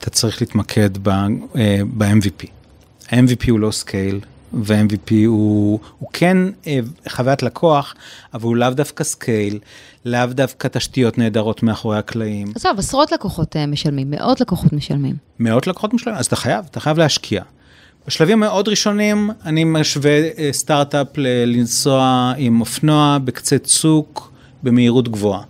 [0.00, 2.46] אתה צריך להתמקד ב-MVP.
[3.10, 4.20] ה-MVP הוא לא scale,
[4.52, 6.38] וה-MVP הוא, הוא כן
[7.08, 7.94] חוויית לקוח,
[8.34, 9.58] אבל הוא לאו דווקא scale,
[10.04, 12.52] לאו דווקא תשתיות נהדרות מאחורי הקלעים.
[12.54, 15.14] עזוב, עשרות לקוחות משלמים, מאות לקוחות משלמים.
[15.38, 17.42] מאות לקוחות משלמים, אז אתה חייב, אתה חייב להשקיע.
[18.06, 20.20] בשלבים מאוד ראשונים, אני משווה
[20.52, 21.06] סטארט-אפ
[21.46, 24.32] לנסוע עם אופנוע בקצה צוק
[24.62, 25.42] במהירות גבוהה.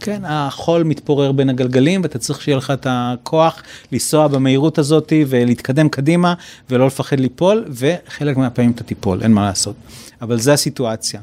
[0.00, 5.88] כן, החול מתפורר בין הגלגלים ואתה צריך שיהיה לך את הכוח לנסוע במהירות הזאת ולהתקדם
[5.88, 6.34] קדימה
[6.70, 9.76] ולא לפחד ליפול, וחלק מהפעמים אתה תיפול, אין מה לעשות.
[10.22, 11.20] אבל זה הסיטואציה.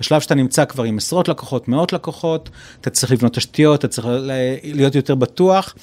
[0.00, 4.08] בשלב שאתה נמצא כבר עם עשרות לקוחות, מאות לקוחות, אתה צריך לבנות תשתיות, אתה צריך
[4.62, 5.74] להיות יותר בטוח.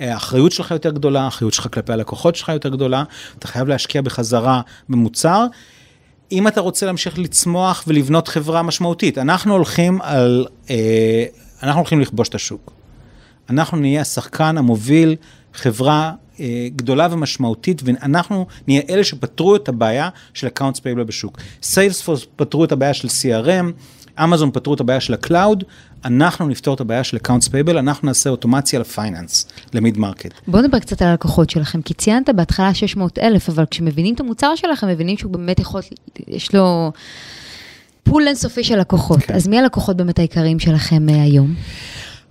[0.00, 3.04] האחריות שלך יותר גדולה, האחריות שלך כלפי הלקוחות שלך יותר גדולה,
[3.38, 5.46] אתה חייב להשקיע בחזרה במוצר.
[6.32, 10.46] אם אתה רוצה להמשיך לצמוח ולבנות חברה משמעותית, אנחנו הולכים על...
[10.70, 11.24] אה,
[11.62, 12.72] אנחנו הולכים לכבוש את השוק.
[13.50, 15.16] אנחנו נהיה השחקן המוביל
[15.54, 21.38] חברה אה, גדולה ומשמעותית, ואנחנו נהיה אלה שפתרו את הבעיה של accounts payable בשוק.
[21.62, 23.72] Salesforce פתרו את הבעיה של CRM,
[24.24, 25.64] Amazon פתרו את הבעיה של ה-cloud,
[26.04, 30.34] אנחנו נפתור את הבעיה של accounts payable, אנחנו נעשה אוטומציה ל-finance, ל-mid market.
[30.46, 34.54] בוא נדבר קצת על הלקוחות שלכם, כי ציינת בהתחלה 600 אלף, אבל כשמבינים את המוצר
[34.54, 35.80] שלכם, מבינים שהוא באמת יכול,
[36.28, 36.92] יש לו
[38.08, 39.18] pool אינסופי של לקוחות.
[39.18, 39.34] כן.
[39.34, 41.54] אז מי הלקוחות באמת העיקריים שלכם אה, היום?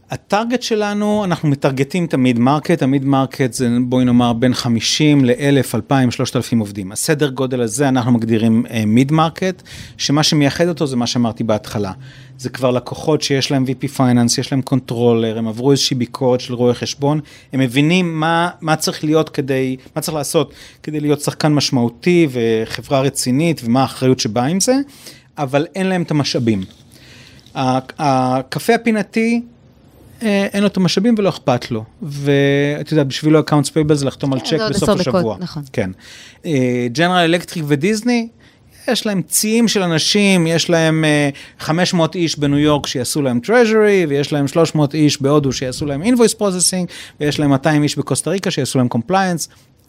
[0.09, 5.75] ה-target שלנו, אנחנו מטרגטים את ה-mid market, ה-mid market זה בואי נאמר בין 50 ל-1,000,
[5.75, 6.91] 2,000, 3,000 עובדים.
[6.91, 9.63] הסדר גודל הזה אנחנו מגדירים mid uh, market,
[9.97, 11.91] שמה שמייחד אותו זה מה שאמרתי בהתחלה.
[12.37, 16.53] זה כבר לקוחות שיש להם VP finance, יש להם controller, הם עברו איזושהי ביקורת של
[16.53, 17.19] רואי חשבון,
[17.53, 23.01] הם מבינים מה, מה צריך להיות כדי, מה צריך לעשות כדי להיות שחקן משמעותי וחברה
[23.01, 24.75] רצינית ומה האחריות שבאה עם זה,
[25.37, 26.63] אבל אין להם את המשאבים.
[27.55, 29.41] הקפה הפינתי,
[30.23, 31.83] אה, אין לו את המשאבים ולא אכפת לו.
[32.01, 35.37] ואת יודעת, בשבילו accounts payable זה לחתום על כן, צ'ק בסוף השבוע.
[35.39, 35.63] נכון.
[35.73, 35.91] כן.
[36.91, 38.27] ג'נרל אלקטריק ודיסני,
[38.87, 41.05] יש להם ציים של אנשים, יש להם
[41.59, 46.03] אה, 500 איש בניו יורק שיעשו להם treasury, ויש להם 300 איש בהודו שיעשו להם
[46.03, 49.47] invoice processing, ויש להם 200 איש בקוסטה ריקה שיעשו להם compliance.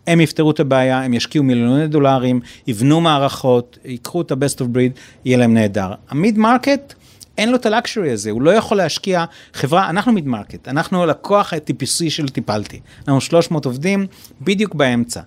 [0.09, 4.99] הם יפתרו את הבעיה, הם ישקיעו מיליוני דולרים, יבנו מערכות, ייקחו את ה-best of breed,
[5.25, 5.93] יהיה להם נהדר.
[6.11, 6.95] ה mid market,
[7.39, 11.07] אין לו את ה luxury הזה, הוא לא יכול להשקיע חברה, אנחנו mid market, אנחנו
[11.07, 12.81] לקוח הטיפוסי של Tipalti.
[12.99, 14.07] אנחנו 300 עובדים,
[14.41, 15.21] בדיוק באמצע.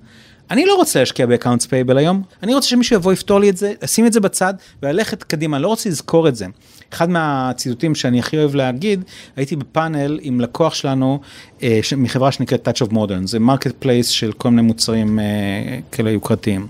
[0.52, 3.58] אני לא רוצה להשקיע ב accounts payable היום, אני רוצה שמישהו יבוא יפתור לי את
[3.58, 6.46] זה, לשים את זה בצד וללכת קדימה, אני לא רוצה לזכור את זה.
[6.94, 9.04] אחד מהציטוטים שאני הכי אוהב להגיד,
[9.36, 11.20] הייתי בפאנל עם לקוח שלנו
[11.64, 15.26] אה, מחברה שנקראת Touch of Modern, זה marketplace של כל מיני מוצרים אה,
[15.92, 16.68] כאלה יוקרתיים.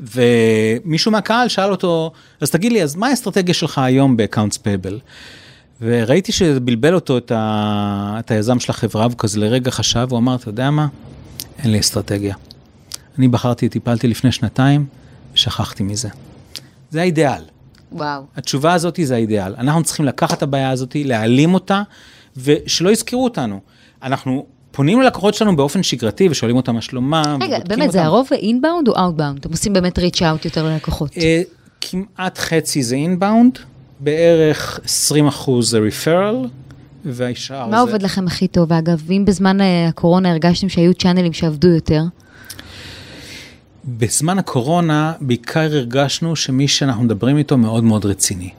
[0.00, 4.98] ומישהו מהקהל שאל אותו, אז תגיד לי, אז מה האסטרטגיה שלך היום ב accounts payable?
[5.80, 6.32] וראיתי
[6.62, 8.16] בלבל אותו את, ה...
[8.18, 10.86] את היזם של החברה, והוא כזה לרגע חשב, הוא אמר, אתה יודע מה?
[11.58, 12.34] אין לי אסטרטגיה.
[13.18, 14.86] אני בחרתי, Tipalti לפני שנתיים,
[15.34, 16.08] ושכחתי מזה.
[16.90, 17.42] זה האידיאל.
[17.92, 18.22] וואו.
[18.36, 19.54] התשובה הזאת זה האידיאל.
[19.58, 21.82] אנחנו צריכים לקחת את הבעיה הזאת, להעלים אותה,
[22.36, 23.60] ושלא יזכרו אותנו.
[24.02, 27.38] אנחנו פונים ללקוחות שלנו באופן שגרתי ושואלים אותם מה שלומם.
[27.40, 28.06] רגע, באמת, זה אותם.
[28.06, 29.38] הרוב inbound או outbound?
[29.38, 31.16] אתם עושים באמת reach out יותר ללקוחות.
[31.16, 31.42] אה,
[31.80, 33.58] כמעט חצי זה אינבאונד,
[34.00, 36.48] בערך 20 אחוז זה ריפרל,
[37.04, 37.80] והשאר מה זה...
[37.80, 38.72] עובד לכם הכי טוב?
[38.72, 42.02] אגב, אם בזמן אה, הקורונה הרגשתם שהיו צ'אנלים שעבדו יותר,
[43.88, 48.50] בזמן הקורונה בעיקר הרגשנו שמי שאנחנו מדברים איתו מאוד מאוד רציני.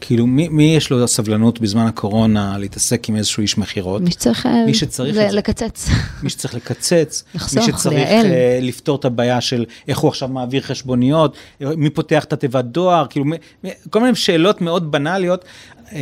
[0.00, 4.02] כאילו, מי, מי יש לו סבלנות בזמן הקורונה להתעסק עם איזשהו איש מכירות?
[4.02, 5.36] מי שצריך אה, מי שצריך ל-.
[5.36, 5.88] לקצץ.
[6.22, 8.26] מי שצריך לקצץ, לחסוך, מי שצריך לייעל.
[8.26, 8.28] uh,
[8.64, 13.24] לפתור את הבעיה של איך הוא עכשיו מעביר חשבוניות, מי פותח את התיבת דואר, כאילו
[13.26, 15.44] מי, מי, כל מיני שאלות מאוד בנאליות.
[15.86, 15.92] Um,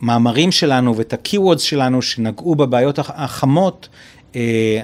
[0.00, 3.88] מאמרים שלנו ואת ה-keywords שלנו שנגעו בבעיות הח- החמות,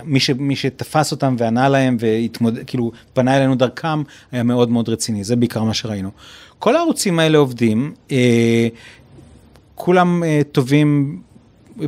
[0.05, 4.89] מי, ש, מי שתפס אותם וענה להם והתמודד, כאילו פנה אלינו דרכם, היה מאוד מאוד
[4.89, 6.11] רציני, זה בעיקר מה שראינו.
[6.59, 8.13] כל הערוצים האלה עובדים, uh,
[9.75, 11.21] כולם uh, טובים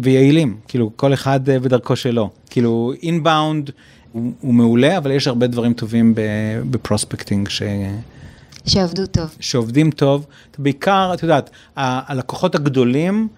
[0.03, 2.31] ויעילים, כאילו כל אחד אה, בדרכו שלו.
[2.51, 3.71] כאילו inbound
[4.13, 6.15] הוא, הוא מעולה, אבל יש הרבה דברים טובים
[6.71, 7.63] ב prospecting ש,
[8.67, 9.37] שעבדו טוב.
[9.41, 10.27] שעובדים טוב.
[10.59, 13.29] בעיקר, את יודעת, הלקוחות הגדולים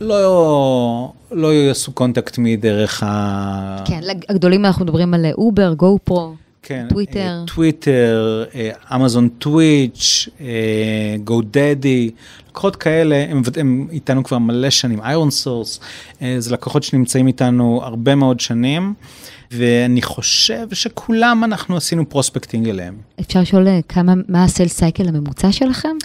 [0.00, 3.76] לא, לא יעשו contact מדרך ה...
[3.84, 7.20] כן, הגדולים אנחנו מדברים על אובר, GoPro, כן, טוויטר.
[7.20, 10.28] אה, טוויטר, אה, Amazon Twitch,
[11.24, 12.10] GoDaddy,
[12.50, 15.80] לקוחות כאלה, הם, הם איתנו כבר מלא שנים, ironSource,
[16.38, 18.94] זה לקוחות שנמצאים איתנו הרבה מאוד שנים,
[19.50, 22.96] ואני חושב שכולם אנחנו עשינו prospecting אליהם.
[23.20, 25.96] אפשר לשאול אה, כמה, מה ה sale cycle הממוצע שלכם?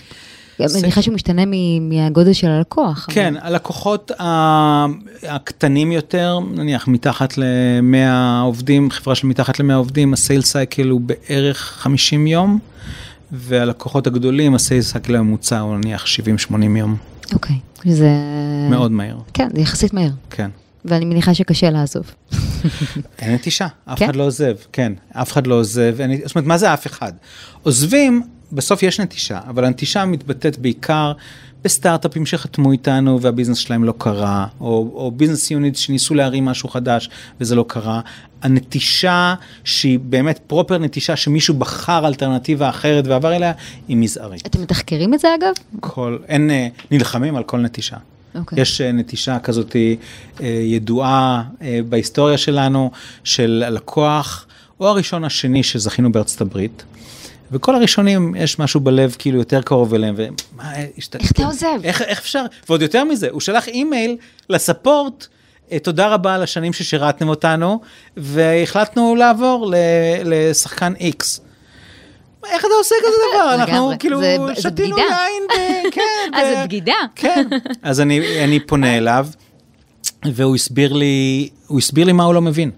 [0.59, 1.41] אני מניחה שהוא משתנה
[1.81, 3.05] מהגודל של הלקוח.
[3.07, 4.85] אבל- כן, הלקוחות ה-
[5.27, 7.95] הקטנים יותר, נניח מתחת ל-100
[8.43, 12.59] עובדים, חברה של מתחת ל-100 עובדים, ה sale cycle הוא בערך 50 יום,
[13.31, 16.95] והלקוחות הגדולים, ה sale cycle הממוצע הוא נניח 70-80 יום,
[17.33, 18.09] אוקיי, זה...
[18.69, 20.49] מאוד מהיר, כן, זה יחסית מהר, כן.
[20.85, 22.11] ואני מניחה שקשה לעזוב.
[23.19, 24.05] אין נטישה, אף כן?
[24.05, 27.11] אחד לא עוזב, כן, אף אחד לא עוזב, אין, זאת אומרת, מה זה אף אחד?
[27.63, 28.21] עוזבים,
[28.53, 31.13] בסוף יש נטישה, אבל הנטישה מתבטאת בעיקר
[31.63, 36.69] בסטארט-אפים שחתמו איתנו וה business שלהם לא קרה, או, או business unit שניסו להרים משהו
[36.69, 37.09] חדש
[37.41, 38.01] וזה לא קרה.
[38.41, 43.51] הנטישה שהיא באמת פרופר נטישה שמישהו בחר אלטרנטיבה אחרת ועבר אליה,
[43.87, 44.47] היא מזערית.
[44.47, 45.53] אתם מתחקרים את זה אגב?
[45.79, 47.97] כל, אין, אה, נלחמים על כל נטישה.
[48.35, 48.61] אוקיי.
[48.61, 51.43] יש אה, נטישה כזאת אה, ידועה
[51.89, 52.91] בהיסטוריה שלנו
[53.23, 54.45] של הלקוח,
[54.79, 56.83] או הראשון השני שזכינו בארצות הברית,
[57.53, 61.15] וכל הראשונים, יש משהו בלב כאילו יותר קרוב אליהם, ומה, השת...
[61.15, 61.67] איך אתה עוזב?
[61.83, 62.43] איך, איך אפשר?
[62.69, 64.17] ועוד יותר מזה, הוא שלח אימייל
[64.49, 65.27] לספורט,
[65.71, 67.81] אה, תודה רבה על השנים ששירתתם אותנו,
[68.17, 69.75] והחלטנו לעבור ל-
[70.25, 71.41] לשחקן איקס.
[72.51, 73.53] איך אתה עושה כזה דבר?
[73.53, 73.91] אנחנו.
[73.99, 74.21] כאילו
[74.59, 74.97] שתינו.
[74.97, 75.43] יין,
[75.95, 76.01] כן.
[76.33, 76.93] ב- זה בגידה.
[77.15, 77.47] כן.
[77.81, 78.01] אז
[78.43, 79.27] אני פונה אליו,
[80.25, 82.71] והוא הסביר לי, הוא הסביר לי מה הוא לא מבין.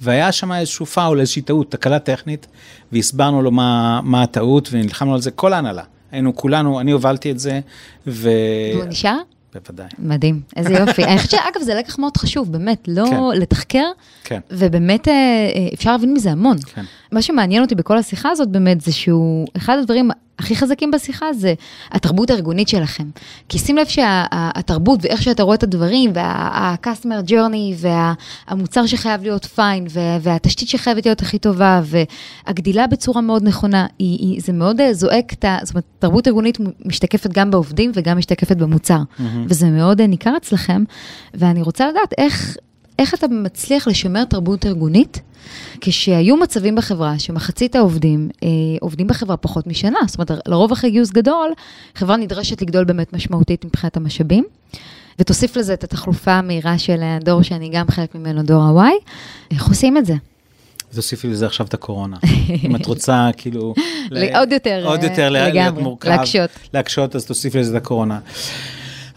[0.00, 2.46] והיה שם איזשהו פאול, איזושהי טעות, תקלה טכנית,
[2.92, 5.82] והסברנו לו מה, מה הטעות, ונלחמנו על זה כל ההנהלה.
[6.12, 7.60] היינו כולנו, אני הובלתי את זה,
[8.06, 8.30] ו...
[8.74, 9.18] והוא נשאר?
[9.54, 9.86] בוודאי.
[9.98, 11.04] מדהים, איזה יופי.
[11.08, 13.40] אני חושבת שאגב, זה לקח מאוד חשוב, באמת, לא כן.
[13.40, 13.86] לתחקר,
[14.24, 14.40] כן.
[14.50, 16.56] ובאמת אה, אה, אפשר להבין מזה המון.
[16.74, 16.84] כן.
[17.12, 20.10] מה שמעניין אותי בכל השיחה הזאת באמת, זה שהוא, אחד הדברים
[20.44, 21.54] הכי חזקים בשיחה זה
[21.92, 23.04] התרבות הארגונית שלכם.
[23.48, 27.86] כי שים לב שהתרבות ואיך שאתה רואה את הדברים, וה-customer journey,
[28.50, 29.86] והמוצר שחייב להיות פיין,
[30.20, 31.80] והתשתית שחייבת להיות הכי טובה,
[32.46, 36.28] והגדילה בצורה מאוד נכונה, היא, היא, זה מאוד אה, זועק, את ה- זאת אומרת, תרבות
[36.28, 38.98] ארגונית משתקפת גם בעובדים וגם משתקפת במוצר.
[39.48, 40.84] וזה מאוד אה, ניכר אצלכם,
[41.34, 42.56] ואני רוצה לדעת איך...
[42.98, 45.20] איך אתה מצליח לשמר תרבות ארגונית
[45.80, 48.48] כשהיו מצבים בחברה שמחצית העובדים אה,
[48.80, 49.98] עובדים בחברה פחות משנה?
[50.06, 51.52] זאת אומרת, לרוב אחרי גיוס גדול,
[51.94, 54.44] חברה נדרשת לגדול באמת משמעותית מבחינת המשאבים.
[55.18, 59.10] ותוסיף לזה את התחלופה המהירה של הדור שאני גם חלק ממנו, דור ה-Y.
[59.50, 60.14] איך עושים את זה?
[60.94, 62.16] תוסיפי לזה עכשיו את הקורונה.
[62.64, 63.74] אם את רוצה, כאילו...
[64.10, 66.08] ל- עוד יותר, עוד אה, יותר להיות לגמרי, מורכב.
[66.08, 66.50] להקשות.
[66.74, 68.18] להקשות, אז תוסיפי לזה את הקורונה.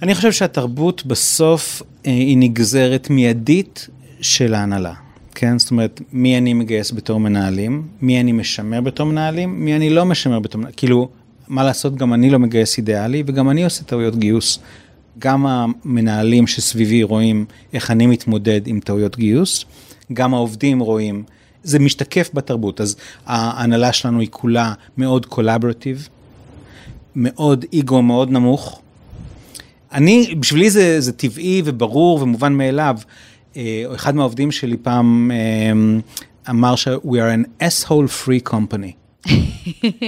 [0.01, 3.87] אני חושב שהתרבות בסוף אה, היא נגזרת מיידית
[4.21, 4.93] של ההנהלה.
[5.35, 5.59] כן?
[5.59, 10.05] זאת אומרת, מי אני מגייס בתור מנהלים, מי אני משמר בתור מנהלים, מי אני לא
[10.05, 10.75] משמר בתור מנהלים.
[10.77, 11.09] כאילו,
[11.47, 14.59] מה לעשות, גם אני לא מגייס אידיאלי, וגם אני עושה טעויות גיוס.
[15.19, 19.65] גם המנהלים שסביבי רואים איך אני מתמודד עם טעויות גיוס,
[20.13, 21.23] גם העובדים רואים,
[21.63, 22.95] זה משתקף בתרבות, אז
[23.25, 26.07] ההנהלה שלנו היא כולה מאוד collaborative,
[27.15, 28.81] מאוד אגו מאוד נמוך.
[29.93, 32.97] אני, בשבילי זה, זה טבעי וברור ומובן מאליו.
[33.57, 33.61] אה,
[33.95, 35.71] אחד מהעובדים שלי פעם אה,
[36.49, 38.91] אמר ש- we are an asshole free company.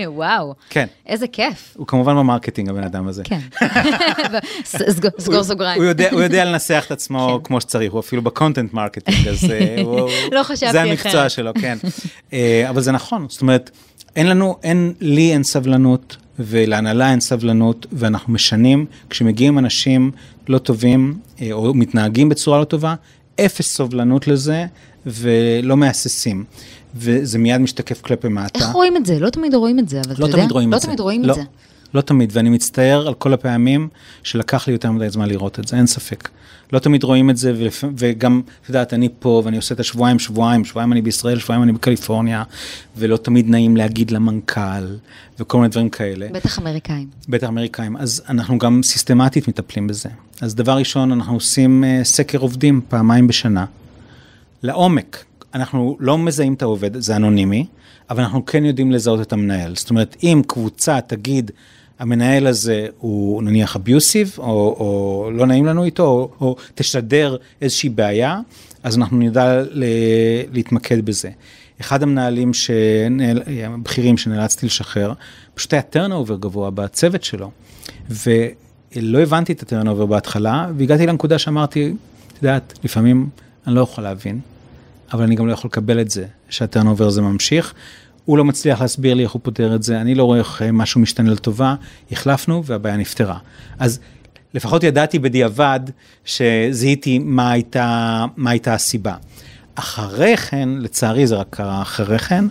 [0.07, 1.73] וואו, כן, איזה כיף.
[1.77, 3.23] הוא כמובן ב marketing הבן אדם הזה.
[3.23, 3.39] כן.
[5.19, 5.81] סגור- סוגריים.
[5.81, 9.51] הוא יודע, הוא יודע לנסח את עצמו כמו שצריך, הוא אפילו ב content marketing, אז
[9.51, 11.29] אה, הוא, לא חשבתי זה המקצוע.
[11.29, 11.77] שלו, כן.
[12.33, 13.71] אה, אבל זה נכון, זאת אומרת,
[14.15, 20.11] אין לנו, אין, לי אין סבלנות, ולהנהלה אין סבלנות, ואנחנו משנים, כשמגיעים אנשים
[20.47, 22.95] לא טובים, אה, או מתנהגים בצורה לא טובה,
[23.45, 24.65] אפס סובלנות לזה,
[25.05, 26.43] ולא מהססים.
[26.95, 28.59] וזה מיד משתקף כלפי מטה.
[28.59, 29.19] איך רואים את זה?
[29.19, 30.87] לא תמיד רואים את זה, אבל אתה לא יודע, תמיד רואים לא את זה.
[30.87, 31.43] תמיד רואים לא, את זה.
[31.93, 33.87] לא תמיד, ואני מצטער על כל הפעמים
[34.23, 36.29] שלקח לי יותר מדי זמן לראות את זה, אין ספק.
[36.73, 37.83] לא תמיד רואים את זה, ולפ...
[37.97, 41.71] וגם, את יודעת, אני פה ואני עושה את השבועיים, שבועיים, שבועיים אני בישראל, שבועיים אני
[41.71, 42.43] בקליפורניה,
[42.97, 44.95] ולא תמיד נעים להגיד למנכ"ל,
[45.39, 46.27] וכל מיני דברים כאלה.
[46.31, 47.07] בטח אמריקאים.
[47.29, 50.09] בטח אמריקאים, אז אנחנו גם סיסטמטית מטפלים בזה.
[50.41, 53.65] אז דבר ראשון, אנחנו עושים uh, סקר עובדים פעמיים בשנה,
[54.63, 55.25] לעומק.
[55.53, 57.65] אנחנו לא מזהים את העובד, זה אנונימי,
[58.09, 59.75] אבל אנחנו כן יודעים לזהות את המנהל.
[59.75, 61.51] זאת אומרת, אם קבוצה תגיד,
[61.99, 64.43] המנהל הזה הוא נניח abusive, או,
[64.79, 68.39] או לא נעים לנו איתו, או, או תשדר איזושהי בעיה,
[68.83, 69.83] אז אנחנו נדע ל-
[70.51, 71.29] להתמקד בזה.
[71.81, 75.13] אחד המנהלים, שנעל, הבכירים שנאלצתי לשחרר,
[75.55, 77.51] פשוט היה turnover גבוה בצוות שלו.
[78.09, 81.93] ולא הבנתי את ה turnover בהתחלה, והגעתי לנקודה שאמרתי,
[82.27, 83.29] את יודעת, לפעמים
[83.67, 84.39] אני לא יכול להבין,
[85.13, 87.73] אבל אני גם לא יכול לקבל את זה, שה turnover הזה ממשיך.
[88.29, 91.01] הוא לא מצליח להסביר לי איך הוא פותר את זה, אני לא רואה איך משהו
[91.01, 91.75] משתנה לטובה,
[92.11, 93.37] החלפנו והבעיה נפתרה.
[93.79, 93.99] אז
[94.53, 95.79] לפחות ידעתי בדיעבד
[96.25, 99.15] שזיהיתי מה הייתה, מה הייתה הסיבה.
[99.75, 102.45] אחרי כן, לצערי זה רק קרה אחרי כן,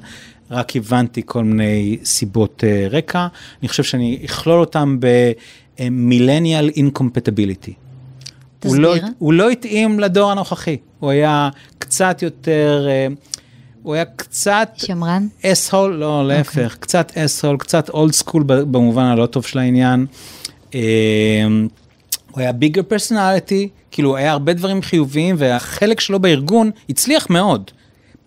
[0.51, 3.27] רק הבנתי כל מיני סיבות אה, רקע,
[3.61, 7.73] אני חושב שאני אכלול אותם ב-millennial incompatibility.
[8.65, 9.13] הוא לא, תסביר.
[9.19, 11.49] הוא לא התאים לדור הנוכחי, הוא היה
[11.79, 13.07] קצת יותר, אה,
[13.83, 15.27] הוא היה קצת שמרן?
[15.45, 20.07] אס-הול, לא, להפך, קצת אס-הול, קצת אולד סקול במובן הלא טוב של העניין.
[20.75, 20.81] אה,
[22.31, 27.71] הוא היה ביגר פרסונליטי, כאילו היה הרבה דברים חיוביים, והחלק שלו בארגון הצליח מאוד.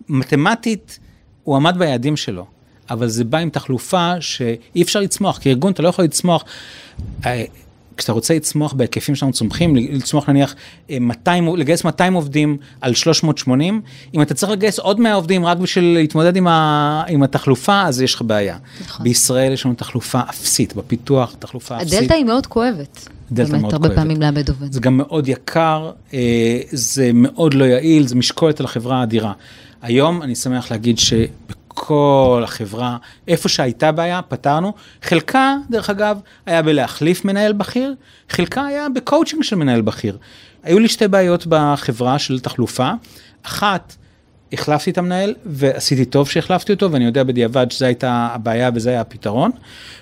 [0.08, 0.98] מתמטית,
[1.44, 2.46] הוא עמד ביעדים שלו,
[2.90, 6.44] אבל זה בא עם תחלופה שאי אפשר לצמוח, כארגון אתה לא יכול לצמוח.
[7.92, 10.54] אה, כשאתה רוצה לצמוח בהיקפים שאנחנו צומחים, לצמוח נניח
[10.90, 13.80] אה, 200, לגייס 200 עובדים על 380,
[14.14, 18.00] אם אתה צריך לגייס עוד 100 עובדים רק בשביל להתמודד עם, ה, עם התחלופה, אז
[18.00, 18.56] יש לך בעיה.
[18.80, 19.04] נכון.
[19.04, 21.98] בישראל יש לנו תחלופה אפסית, בפיתוח תחלופה אפסית.
[21.98, 23.08] הדלתא היא מאוד כואבת.
[23.32, 24.00] דלתא באמת, מאוד הרבה כואבת.
[24.00, 24.72] פעמים לאבד עובד.
[24.72, 29.32] זה גם מאוד יקר, אה, זה מאוד לא יעיל, זה משקולת על החברה האדירה.
[29.82, 30.98] היום אני שמח להגיד
[31.74, 32.96] כל החברה,
[33.28, 34.72] איפה שהייתה בעיה, פתרנו.
[35.02, 37.94] חלקה, דרך אגב, היה בלהחליף מנהל בכיר,
[38.28, 40.18] חלקה היה בקואוצ'ינג של מנהל בכיר.
[40.62, 42.90] היו לי שתי בעיות בחברה של תחלופה.
[43.42, 43.96] אחת,
[44.52, 49.00] החלפתי את המנהל ועשיתי טוב שהחלפתי אותו ואני יודע בדיעבד שזו הייתה הבעיה וזה היה
[49.00, 49.50] הפתרון.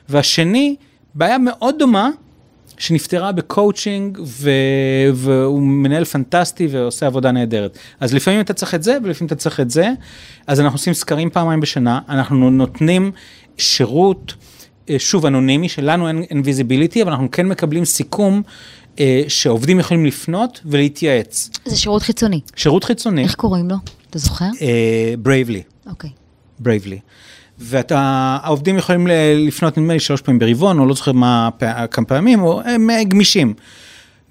[0.08, 0.76] והשני,
[1.14, 2.10] בעיה מאוד דומה
[2.80, 4.50] שנפתרה בקואוצ'ינג ו...
[5.14, 7.78] והוא מנהל פנטסטי ועושה עבודה נהדרת.
[8.00, 9.90] אז לפעמים אתה צריך את זה ולפעמים אתה צריך את זה.
[10.46, 13.12] אז אנחנו עושים סקרים פעמיים בשנה, אנחנו נותנים
[13.58, 14.34] שירות,
[14.90, 18.42] אה, שוב אנונימי, שלנו אין, visibility, אבל אנחנו כן מקבלים סיכום.
[19.00, 21.50] אה, שעובדים יכולים לפנות ולהתייעץ.
[21.64, 22.40] זה שירות חיצוני.
[22.56, 23.22] שירות חיצוני.
[23.22, 23.76] איך קוראים לו?
[24.10, 24.48] אתה זוכר?
[25.18, 25.62] Bravely.
[25.86, 26.10] אוקיי.
[26.58, 26.98] Bravely.
[27.60, 29.06] והעובדים יכולים
[29.46, 31.48] לפנות נדמה לי שלוש פעמים ברבעון, או לא זוכר מה,
[31.90, 33.54] כמה פעמים, או הם גמישים.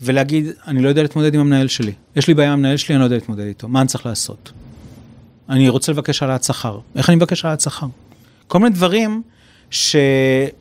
[0.01, 1.91] ולהגיד, אני לא יודע להתמודד עם המנהל שלי.
[2.15, 3.67] יש לי בעיה עם המנהל שלי, אני לא יודע להתמודד איתו.
[3.67, 4.51] מה אני צריך לעשות?
[5.49, 6.79] אני רוצה לבקש העלאת שכר.
[6.95, 7.87] איך אני מבקש העלאת שכר?
[8.47, 9.21] כל מיני דברים
[9.71, 9.95] ש...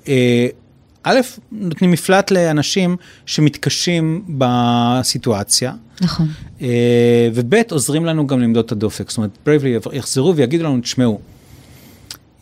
[0.08, 0.46] אה,
[1.02, 1.20] א',
[1.52, 2.96] נותנים מפלט לאנשים
[3.26, 6.28] שמתקשים בסיטואציה, נכון.
[6.60, 9.10] אה, וב' עוזרים לנו גם למדוד את הדופק.
[9.10, 11.20] זאת אומרת, ברייבלי יחזרו ויגידו לנו, תשמעו,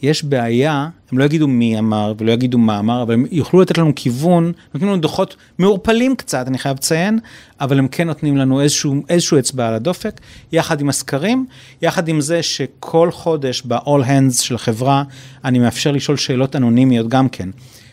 [0.02, 3.78] יש בעיה, הם לא יגידו מי אמר ולא יגידו מה אמר, אבל הם יוכלו לתת
[3.78, 7.18] לנו כיוון, נותנים לנו דוחות מעורפלים קצת, אני חייב לציין,
[7.60, 10.20] אבל הם כן נותנים לנו איזשהו, איזשהו אצבע על הדופק,
[10.52, 11.46] יחד עם הסקרים,
[11.82, 15.02] יחד עם זה שכל חודש ב-all hands של החברה,
[15.44, 17.48] אני מאפשר לשאול שאלות אנונימיות גם כן.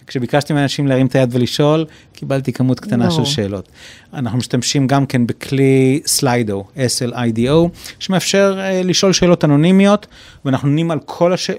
[0.08, 3.26] כשביקשתי מאנשים להרים את היד ולשאול, קיבלתי כמות קטנה ברור.
[3.26, 3.70] של שאלות.
[4.14, 10.08] אנחנו משתמשים גם כן בכלי סליידו, S-L-I-D-O, שמאפשר uh, לשאול שאלות אנונימיות,
[10.46, 11.50] ואנחנו עונים על כל הש...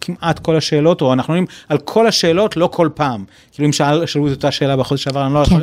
[0.00, 3.24] כמעט כל השאלות, או אנחנו עונים על כל השאלות, לא כל פעם.
[3.52, 5.56] כאילו אם שאל, שאלו את אותה שאלה בחודש שעבר, אני לא כן.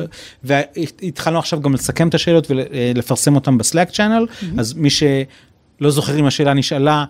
[0.43, 4.25] והתחלנו עכשיו גם לסכם את השאלות ולפרסם אותן בסלאק צ'אנל,
[4.57, 7.05] אז מי שלא זוכר אם השאלה נשאלה,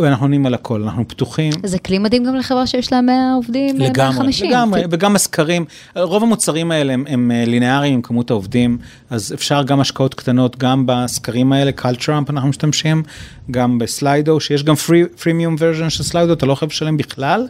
[0.00, 1.52] אנחנו עונים על הכל, אנחנו פתוחים.
[1.64, 4.50] זה כלי מדהים גם לחברה שיש לה 100 עובדים, 100 לגמרי, 150.
[4.50, 5.64] לגמרי, וגם הסקרים,
[5.96, 8.78] רוב המוצרים האלה הם, הם אה, לינאריים עם כמות העובדים,
[9.10, 13.02] אז אפשר גם השקעות קטנות, גם בסקרים האלה, קל טראמפ אנחנו משתמשים,
[13.50, 14.74] גם בסליידו, שיש גם
[15.22, 17.48] premium version של Slido, אתה לא חייב לשלם בכלל,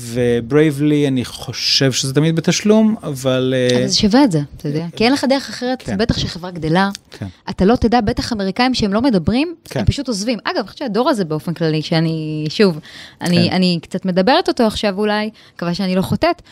[0.00, 3.54] ו Bravely אני חושב שזה תמיד בתשלום, אבל...
[3.56, 4.86] אה, אבל זה שווה את זה, אתה יודע.
[4.96, 5.98] כי אין לך דרך אחרת, כן.
[5.98, 6.88] בטח שחברה גדלה.
[7.10, 7.26] כן.
[7.50, 9.80] אתה לא תדע, בטח אמריקאים שהם לא מדברים, כן.
[9.80, 10.38] הם פשוט עוזבים.
[10.44, 12.78] אגב, אני חושבת שהדור הזה באופן כללי, שאני, שוב,
[13.20, 13.54] אני, כן.
[13.56, 16.42] אני קצת מדברת אותו עכשיו אולי, מקווה שאני לא חוטאת,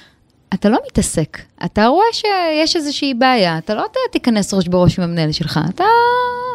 [0.55, 1.39] אתה לא מתעסק.
[1.65, 5.85] אתה רואה שיש איזושהי בעיה, אתה לא תיכנס ראש בראש עם המנהל שלך, אתה...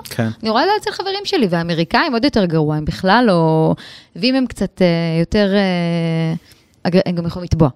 [0.04, 0.28] כן.
[0.42, 3.74] אני רואה את זה אצל חברים שלי, והאמריקאים עוד יותר גרוע, הם בכלל לא...
[4.16, 5.50] ואם הם קצת אה, יותר...
[6.86, 7.70] הם גם יכולים לתבוע.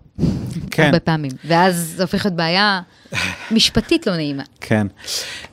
[0.71, 0.83] כן.
[0.83, 1.31] הרבה פעמים.
[1.45, 2.81] ואז זה הופך להיות בעיה
[3.51, 4.43] משפטית לא נעימה.
[4.61, 4.87] כן.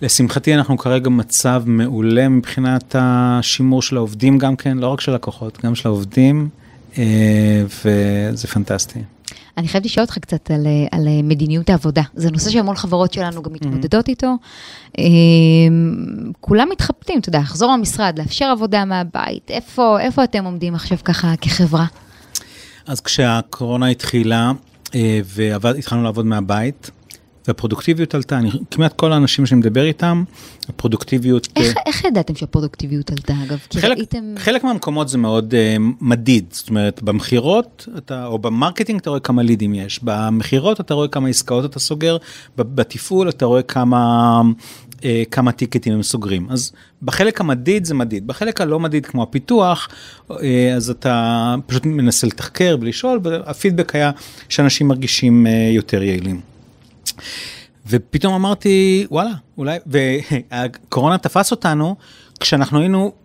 [0.03, 5.65] לשמחתי אנחנו כרגע במצב מעולה מבחינת השימור של העובדים גם כן, לא רק של לקוחות,
[5.65, 6.49] גם של העובדים,
[6.99, 7.05] אה,
[7.85, 9.01] וזה פנטסטי.
[9.57, 12.03] אני חייבת לשאול אותך קצת על, אה, על אה, מדיניות העבודה.
[12.15, 14.35] זה נושא שהמון חברות שלנו גם מתמודדות איתו.
[14.99, 15.05] אה,
[16.41, 19.51] כולם מתחבטים, אתה יודע, לחזור למשרד, לאפשר עבודה מהבית.
[19.51, 21.87] איפה, איפה אתם עומדים עכשיו ככה כחברה?
[22.87, 24.53] אז כשהקורונה התחילה
[24.95, 25.21] אה,
[25.61, 26.91] והתחלנו לעבוד מהבית,
[27.49, 30.25] והפרודוקטיביות עלתה, אני, כמעט כל האנשים שאני מדבר איתם,
[30.69, 31.49] הפרודוקטיביות...
[31.57, 33.59] אה, איך, איך ידעתם שהפרודוקטיביות עלתה, אגב?
[33.71, 34.35] כי חלק, ראיתם...
[34.39, 39.21] חלק מהמקומות זה מאוד אה, מדיד, זאת אומרת במכירות אתה, או ב marketing אתה רואה
[39.21, 42.17] כמה לידים יש, במכירות אתה רואה כמה עסקאות אתה סוגר,
[42.57, 44.41] בתפעול אתה רואה כמה,
[45.05, 46.47] uh, כמה טיקטים הם סוגרים.
[46.51, 49.89] אז בחלק המדיד זה מדיד, בחלק הלא מדיד כמו הפיתוח,
[50.31, 50.35] uh,
[50.77, 54.11] אז אתה פשוט מנסה לתחקר ולשאול, והפידבק היה
[54.49, 56.41] שאנשים מרגישים uh, יותר יעילים.
[57.87, 59.79] ופתאום אמרתי, וואלה, אולי,
[60.51, 61.97] והקורונה תפס אותנו
[62.41, 63.24] כשאנחנו היינו אה,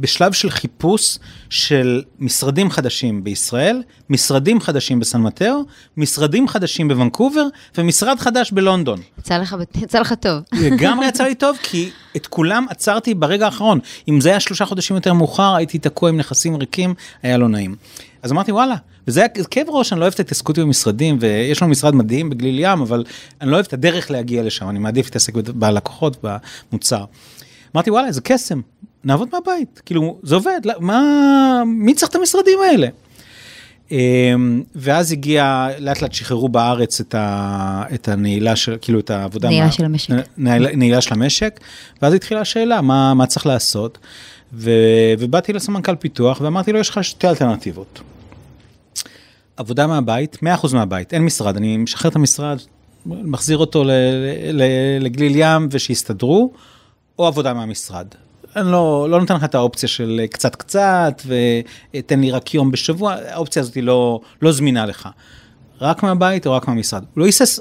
[0.00, 1.18] בשלב של חיפוש
[1.50, 5.62] של משרדים חדשים בישראל, משרדים חדשים בסן מטאו,
[5.96, 7.46] משרדים חדשים בוונקובר
[7.78, 9.00] ומשרד חדש בלונדון.
[9.18, 10.42] יצא לך, יצא לך טוב.
[10.52, 13.78] לגמרי יצא לי טוב, כי את כולם עצרתי ברגע האחרון.
[14.08, 17.76] אם זה היה שלושה חודשים יותר מאוחר, הייתי תקוע עם נכסים ריקים, היה לא נעים.
[18.22, 18.74] אז אמרתי, וואלה,
[19.06, 22.30] וזה היה כאב ראש, אני לא אוהב את ההתעסקות עם משרדים, ויש לנו משרד מדהים
[22.30, 23.04] בגליל ים, אבל
[23.40, 26.24] אני לא אוהב את הדרך להגיע לשם, אני מעדיף להתעסק בלקוחות,
[26.72, 27.04] במוצר.
[27.74, 28.60] אמרתי, וואלה, איזה קסם,
[29.04, 31.02] נעבוד מהבית, כאילו, זה עובד, לא- מה,
[31.66, 32.88] מי צריך את המשרדים האלה?
[33.90, 39.48] אמ, ואז הגיע, לאט לאט שחררו בארץ את, ה, את הנעילה של, כאילו את העבודה.
[39.48, 40.10] נעילה מה- של המשק.
[40.38, 41.60] נעילה, נעילה של המשק,
[42.02, 43.98] ואז התחילה השאלה, מה, מה צריך לעשות?
[44.54, 44.70] ו,
[45.18, 48.00] ובאתי לסמנכ"ל פיתוח ואמרתי לו, יש לך שתי אלטרנטיבות.
[49.56, 52.58] עבודה מהבית, 100% מהבית, אין משרד, אני משחרר את המשרד,
[53.06, 54.62] מחזיר אותו ל, ל, ל,
[55.04, 56.52] לגליל ים ושיסתדרו,
[57.18, 58.06] או עבודה מהמשרד.
[58.56, 61.22] אני לא, לא נותן לך את האופציה של אה, קצת קצת,
[61.94, 65.08] ותן לי רק יום בשבוע, האופציה הזאת היא לא, לא זמינה לך.
[65.80, 67.02] רק מהבית או רק מהמשרד.
[67.14, 67.60] הוא לא היסס,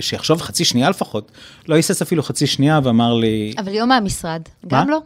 [0.00, 1.32] שיחשוב חצי שנייה לפחות,
[1.68, 3.54] לא היסס אפילו חצי שנייה ואמר לי...
[3.58, 4.90] אבל יום מהמשרד, גם?
[4.90, 5.00] לא?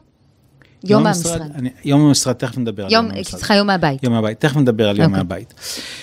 [0.84, 1.40] יום מהמשרד.
[1.84, 3.38] יום מהמשרד, תכף נדבר על יום, יום מהמשרד.
[3.38, 4.02] סליחה, יום מהבית.
[4.02, 5.18] יום מהבית, תכף נדבר על יום אוקיי.
[5.18, 5.54] מהבית.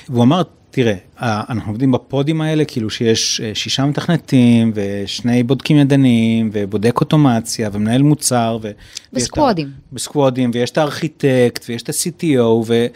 [0.09, 0.41] והוא אמר,
[0.71, 6.99] תראה, אה, אנחנו עובדים בפודים האלה, כאילו שיש אה, שישה מתכנתים, ושני בודקים ידניים, ובודק
[6.99, 8.67] אוטומציה, ומנהל מוצר, ו...
[8.67, 8.71] ה-
[9.13, 9.69] בסקוואדים.
[9.93, 12.87] בסקוואדים, ויש את הארכיטקט, ויש את ה-CTO, ו...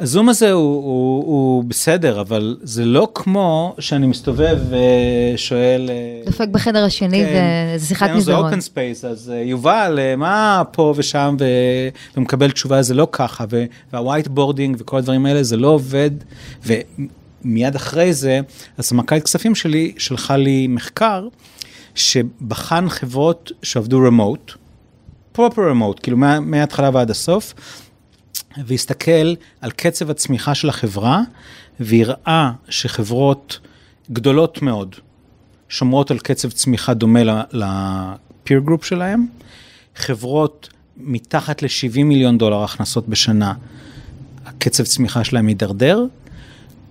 [0.00, 5.90] הזום הזה הוא, הוא, הוא בסדר, אבל זה לא כמו שאני מסתובב ושואל...
[5.90, 8.44] אה, דופק בחדר השני, וזה שיחת כן, זה מסדרון.
[8.44, 11.44] open space, אז אה, יובל, אה, מה פה ושם, ו...
[12.16, 13.64] ומקבל תשובה, זה לא ככה, ו...
[13.92, 16.10] וה whiteboarding וכל הדברים האלה, זה לא עובד,
[16.66, 18.40] ומיד אחרי זה,
[18.78, 21.28] הסמנכ"לית כספים שלי שלחה לי מחקר,
[21.94, 24.52] שבחן חברות שעבדו רמוט,
[25.32, 27.54] פרופר רמוט, כאילו מה- מההתחלה ועד הסוף,
[28.66, 31.20] והסתכל על קצב הצמיחה של החברה,
[31.80, 33.58] והראה שחברות
[34.12, 34.94] גדולות מאוד
[35.68, 39.26] שומרות על קצב צמיחה דומה ל-peer group שלהם,
[39.96, 43.54] חברות מתחת ל-70 מיליון דולר הכנסות בשנה,
[44.46, 46.04] הקצב צמיחה שלהם מידרדר,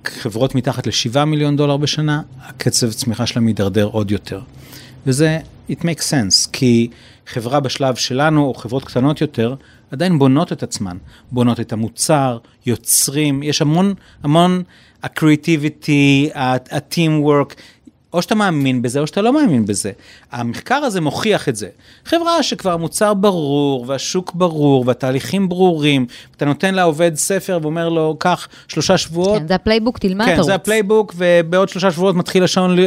[0.07, 4.41] חברות מתחת ל-7 מיליון דולר בשנה, הקצב צמיחה שלהם מידרדר עוד יותר.
[5.05, 6.89] וזה, it makes sense, כי
[7.27, 9.55] חברה בשלב שלנו, או חברות קטנות יותר,
[9.91, 10.97] עדיין בונות את עצמן,
[11.31, 14.63] בונות את המוצר, יוצרים, יש המון, המון
[15.03, 17.53] ה-creativity, ה-teamwork,
[18.13, 19.91] או שאתה מאמין בזה או שאתה לא מאמין בזה.
[20.31, 21.67] המחקר הזה מוכיח את זה.
[22.05, 26.05] חברה שכבר המוצר ברור, והשוק ברור, והתהליכים ברורים,
[26.37, 30.35] אתה נותן לעובד ספר ואומר לו, קח שלושה שבועות, כן, זה ה playbook, תלמד, כן,
[30.35, 30.45] תרוץ.
[30.45, 32.85] זה ה playbook, ובעוד שלושה שבועות מתחיל השעון אה,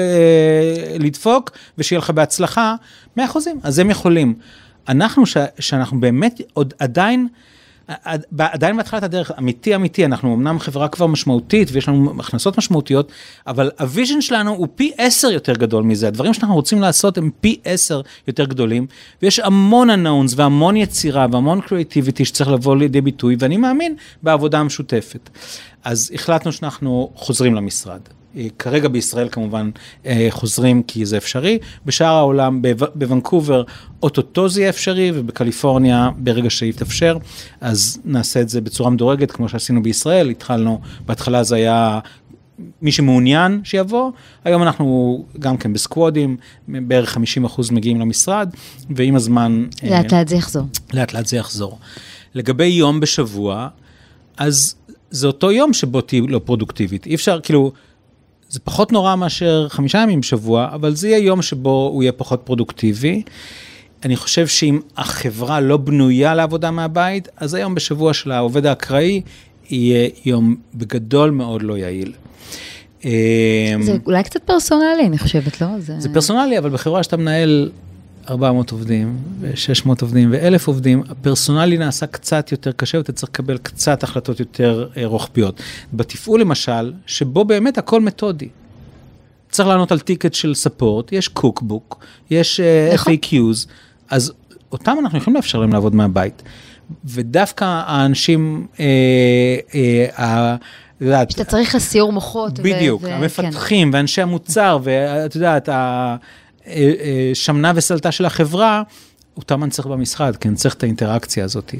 [0.98, 2.74] לדפוק, ושיהיה לך בהצלחה,
[3.16, 4.34] 100 אחוזים, אז הם יכולים.
[4.88, 7.28] אנחנו, ש- שאנחנו באמת עוד עדיין,
[7.88, 13.12] עד- עדיין בהתחלת הדרך, אמיתי אמיתי, אנחנו אמנם חברה כבר משמעותית ויש לנו הכנסות משמעותיות,
[13.46, 17.30] אבל ה vision שלנו הוא פי עשר יותר גדול מזה, הדברים שאנחנו רוצים לעשות הם
[17.40, 18.86] פי עשר יותר גדולים,
[19.22, 25.30] ויש המון unknowns והמון יצירה והמון creativity שצריך לבוא לידי ביטוי, ואני מאמין בעבודה המשותפת.
[25.84, 28.00] אז החלטנו שאנחנו חוזרים למשרד.
[28.36, 29.70] אה, כרגע בישראל כמובן
[30.06, 33.62] אה, חוזרים כי זה אפשרי, בשאר העולם, בו- בוונקובר
[34.02, 37.16] אוטוטו זה יהיה אפשרי, ובקליפורניה ברגע שיתאפשר,
[37.60, 41.98] אז נעשה את זה בצורה מדורגת כמו שעשינו בישראל, התחלנו, בהתחלה זה היה
[42.82, 44.10] מי שמעוניין שיבוא,
[44.44, 46.36] היום אנחנו גם כן בסקוודים,
[46.68, 47.20] בערך 50%
[47.72, 48.50] מגיעים למשרד,
[48.90, 49.66] ועם הזמן...
[49.84, 50.66] אה, לאט לאט זה יחזור.
[50.94, 51.78] לאט לאט זה יחזור.
[52.34, 53.68] לגבי יום בשבוע,
[54.36, 54.74] אז
[55.10, 57.06] זה אותו יום שבו תהיי לא פרודוקטיבית.
[57.06, 57.72] אי אפשר, כאילו,
[58.52, 62.40] זה פחות נורא מאשר חמישה ימים בשבוע, אבל זה יהיה יום שבו הוא יהיה פחות
[62.44, 63.22] פרודוקטיבי.
[64.04, 69.20] אני חושב שאם החברה לא בנויה לעבודה מהבית, אז היום בשבוע של העובד האקראי
[69.70, 72.12] יהיה יום בגדול מאוד לא יעיל.
[73.82, 75.68] זה אולי קצת פרסונלי, אני חושבת, לא?
[75.78, 77.70] זה פרסונלי, אבל בחברה שאתה מנהל
[78.30, 84.02] 400 עובדים, ו-600 עובדים ו-1,000 עובדים, הפרסונלי נעשה קצת יותר קשה, ואתה צריך לקבל קצת
[84.02, 85.60] החלטות יותר אה, רוחביות.
[85.92, 88.48] בתפעול למשל, שבו באמת הכל מתודי.
[89.50, 91.98] צריך לענות על טיקט של ספורט, יש קוקבוק,
[92.30, 93.12] יש אה, נכון.
[93.14, 93.66] FAQs,
[94.10, 94.32] אז
[94.72, 96.42] אותם אנחנו יכולים לאפשר להם לעבוד מהבית.
[97.04, 98.86] ודווקא האנשים, אה,
[99.74, 100.60] אה, ה- את
[101.06, 102.58] יודעת, שאתה צריך לסיור מוחות.
[102.58, 103.12] בדיוק, ו- כן.
[103.12, 105.68] המפתחים ואנשי המוצר, ואת יודעת,
[106.66, 108.82] השמנה וסלטה של החברה,
[109.36, 111.74] אותם אני צריך במשרד, כי אני צריך את האינטראקציה הזאת.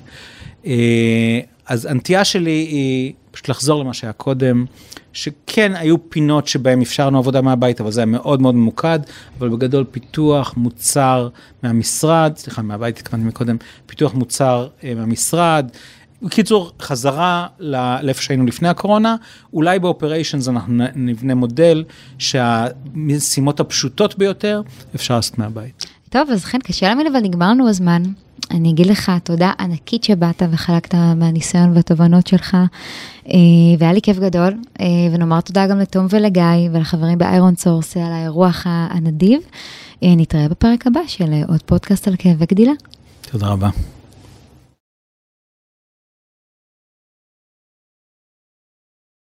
[0.67, 4.65] אה, אז הנטייה שלי היא פשוט לחזור למה שהיה קודם,
[5.13, 8.99] שכן היו פינות שבהן אפשרנו עבודה מהבית, אבל זה היה מאוד מאוד ממוקד,
[9.39, 11.29] אבל בגדול פיתוח מוצר
[11.63, 13.57] מהמשרד, סליחה, מהבית התכוונתי מקודם,
[13.87, 15.71] פיתוח מוצר אה, מהמשרד.
[16.23, 17.47] בקיצור, חזרה
[18.03, 19.17] לאיפה שהיינו לפני הקורונה,
[19.53, 21.85] אולי באופריישנס אנחנו נבנה מודל
[22.19, 24.63] שהמשימות הפשוטות ביותר
[24.95, 25.87] אפשר לעשות מהבית.
[26.11, 28.03] טוב, אז חן, קשה להאמין, אבל נגמר לנו הזמן.
[28.51, 32.57] אני אגיד לך תודה ענקית שבאת וחלקת מהניסיון והתובנות שלך,
[33.29, 33.35] אה,
[33.79, 36.43] והיה לי כיף גדול, אה, ונאמר תודה גם לתום ולגיא
[36.73, 39.41] ולחברים ב ironSource על האירוח הנדיב.
[40.03, 42.73] אה, נתראה בפרק הבא של עוד פודקאסט על כאבי גדילה.
[43.31, 43.69] תודה רבה.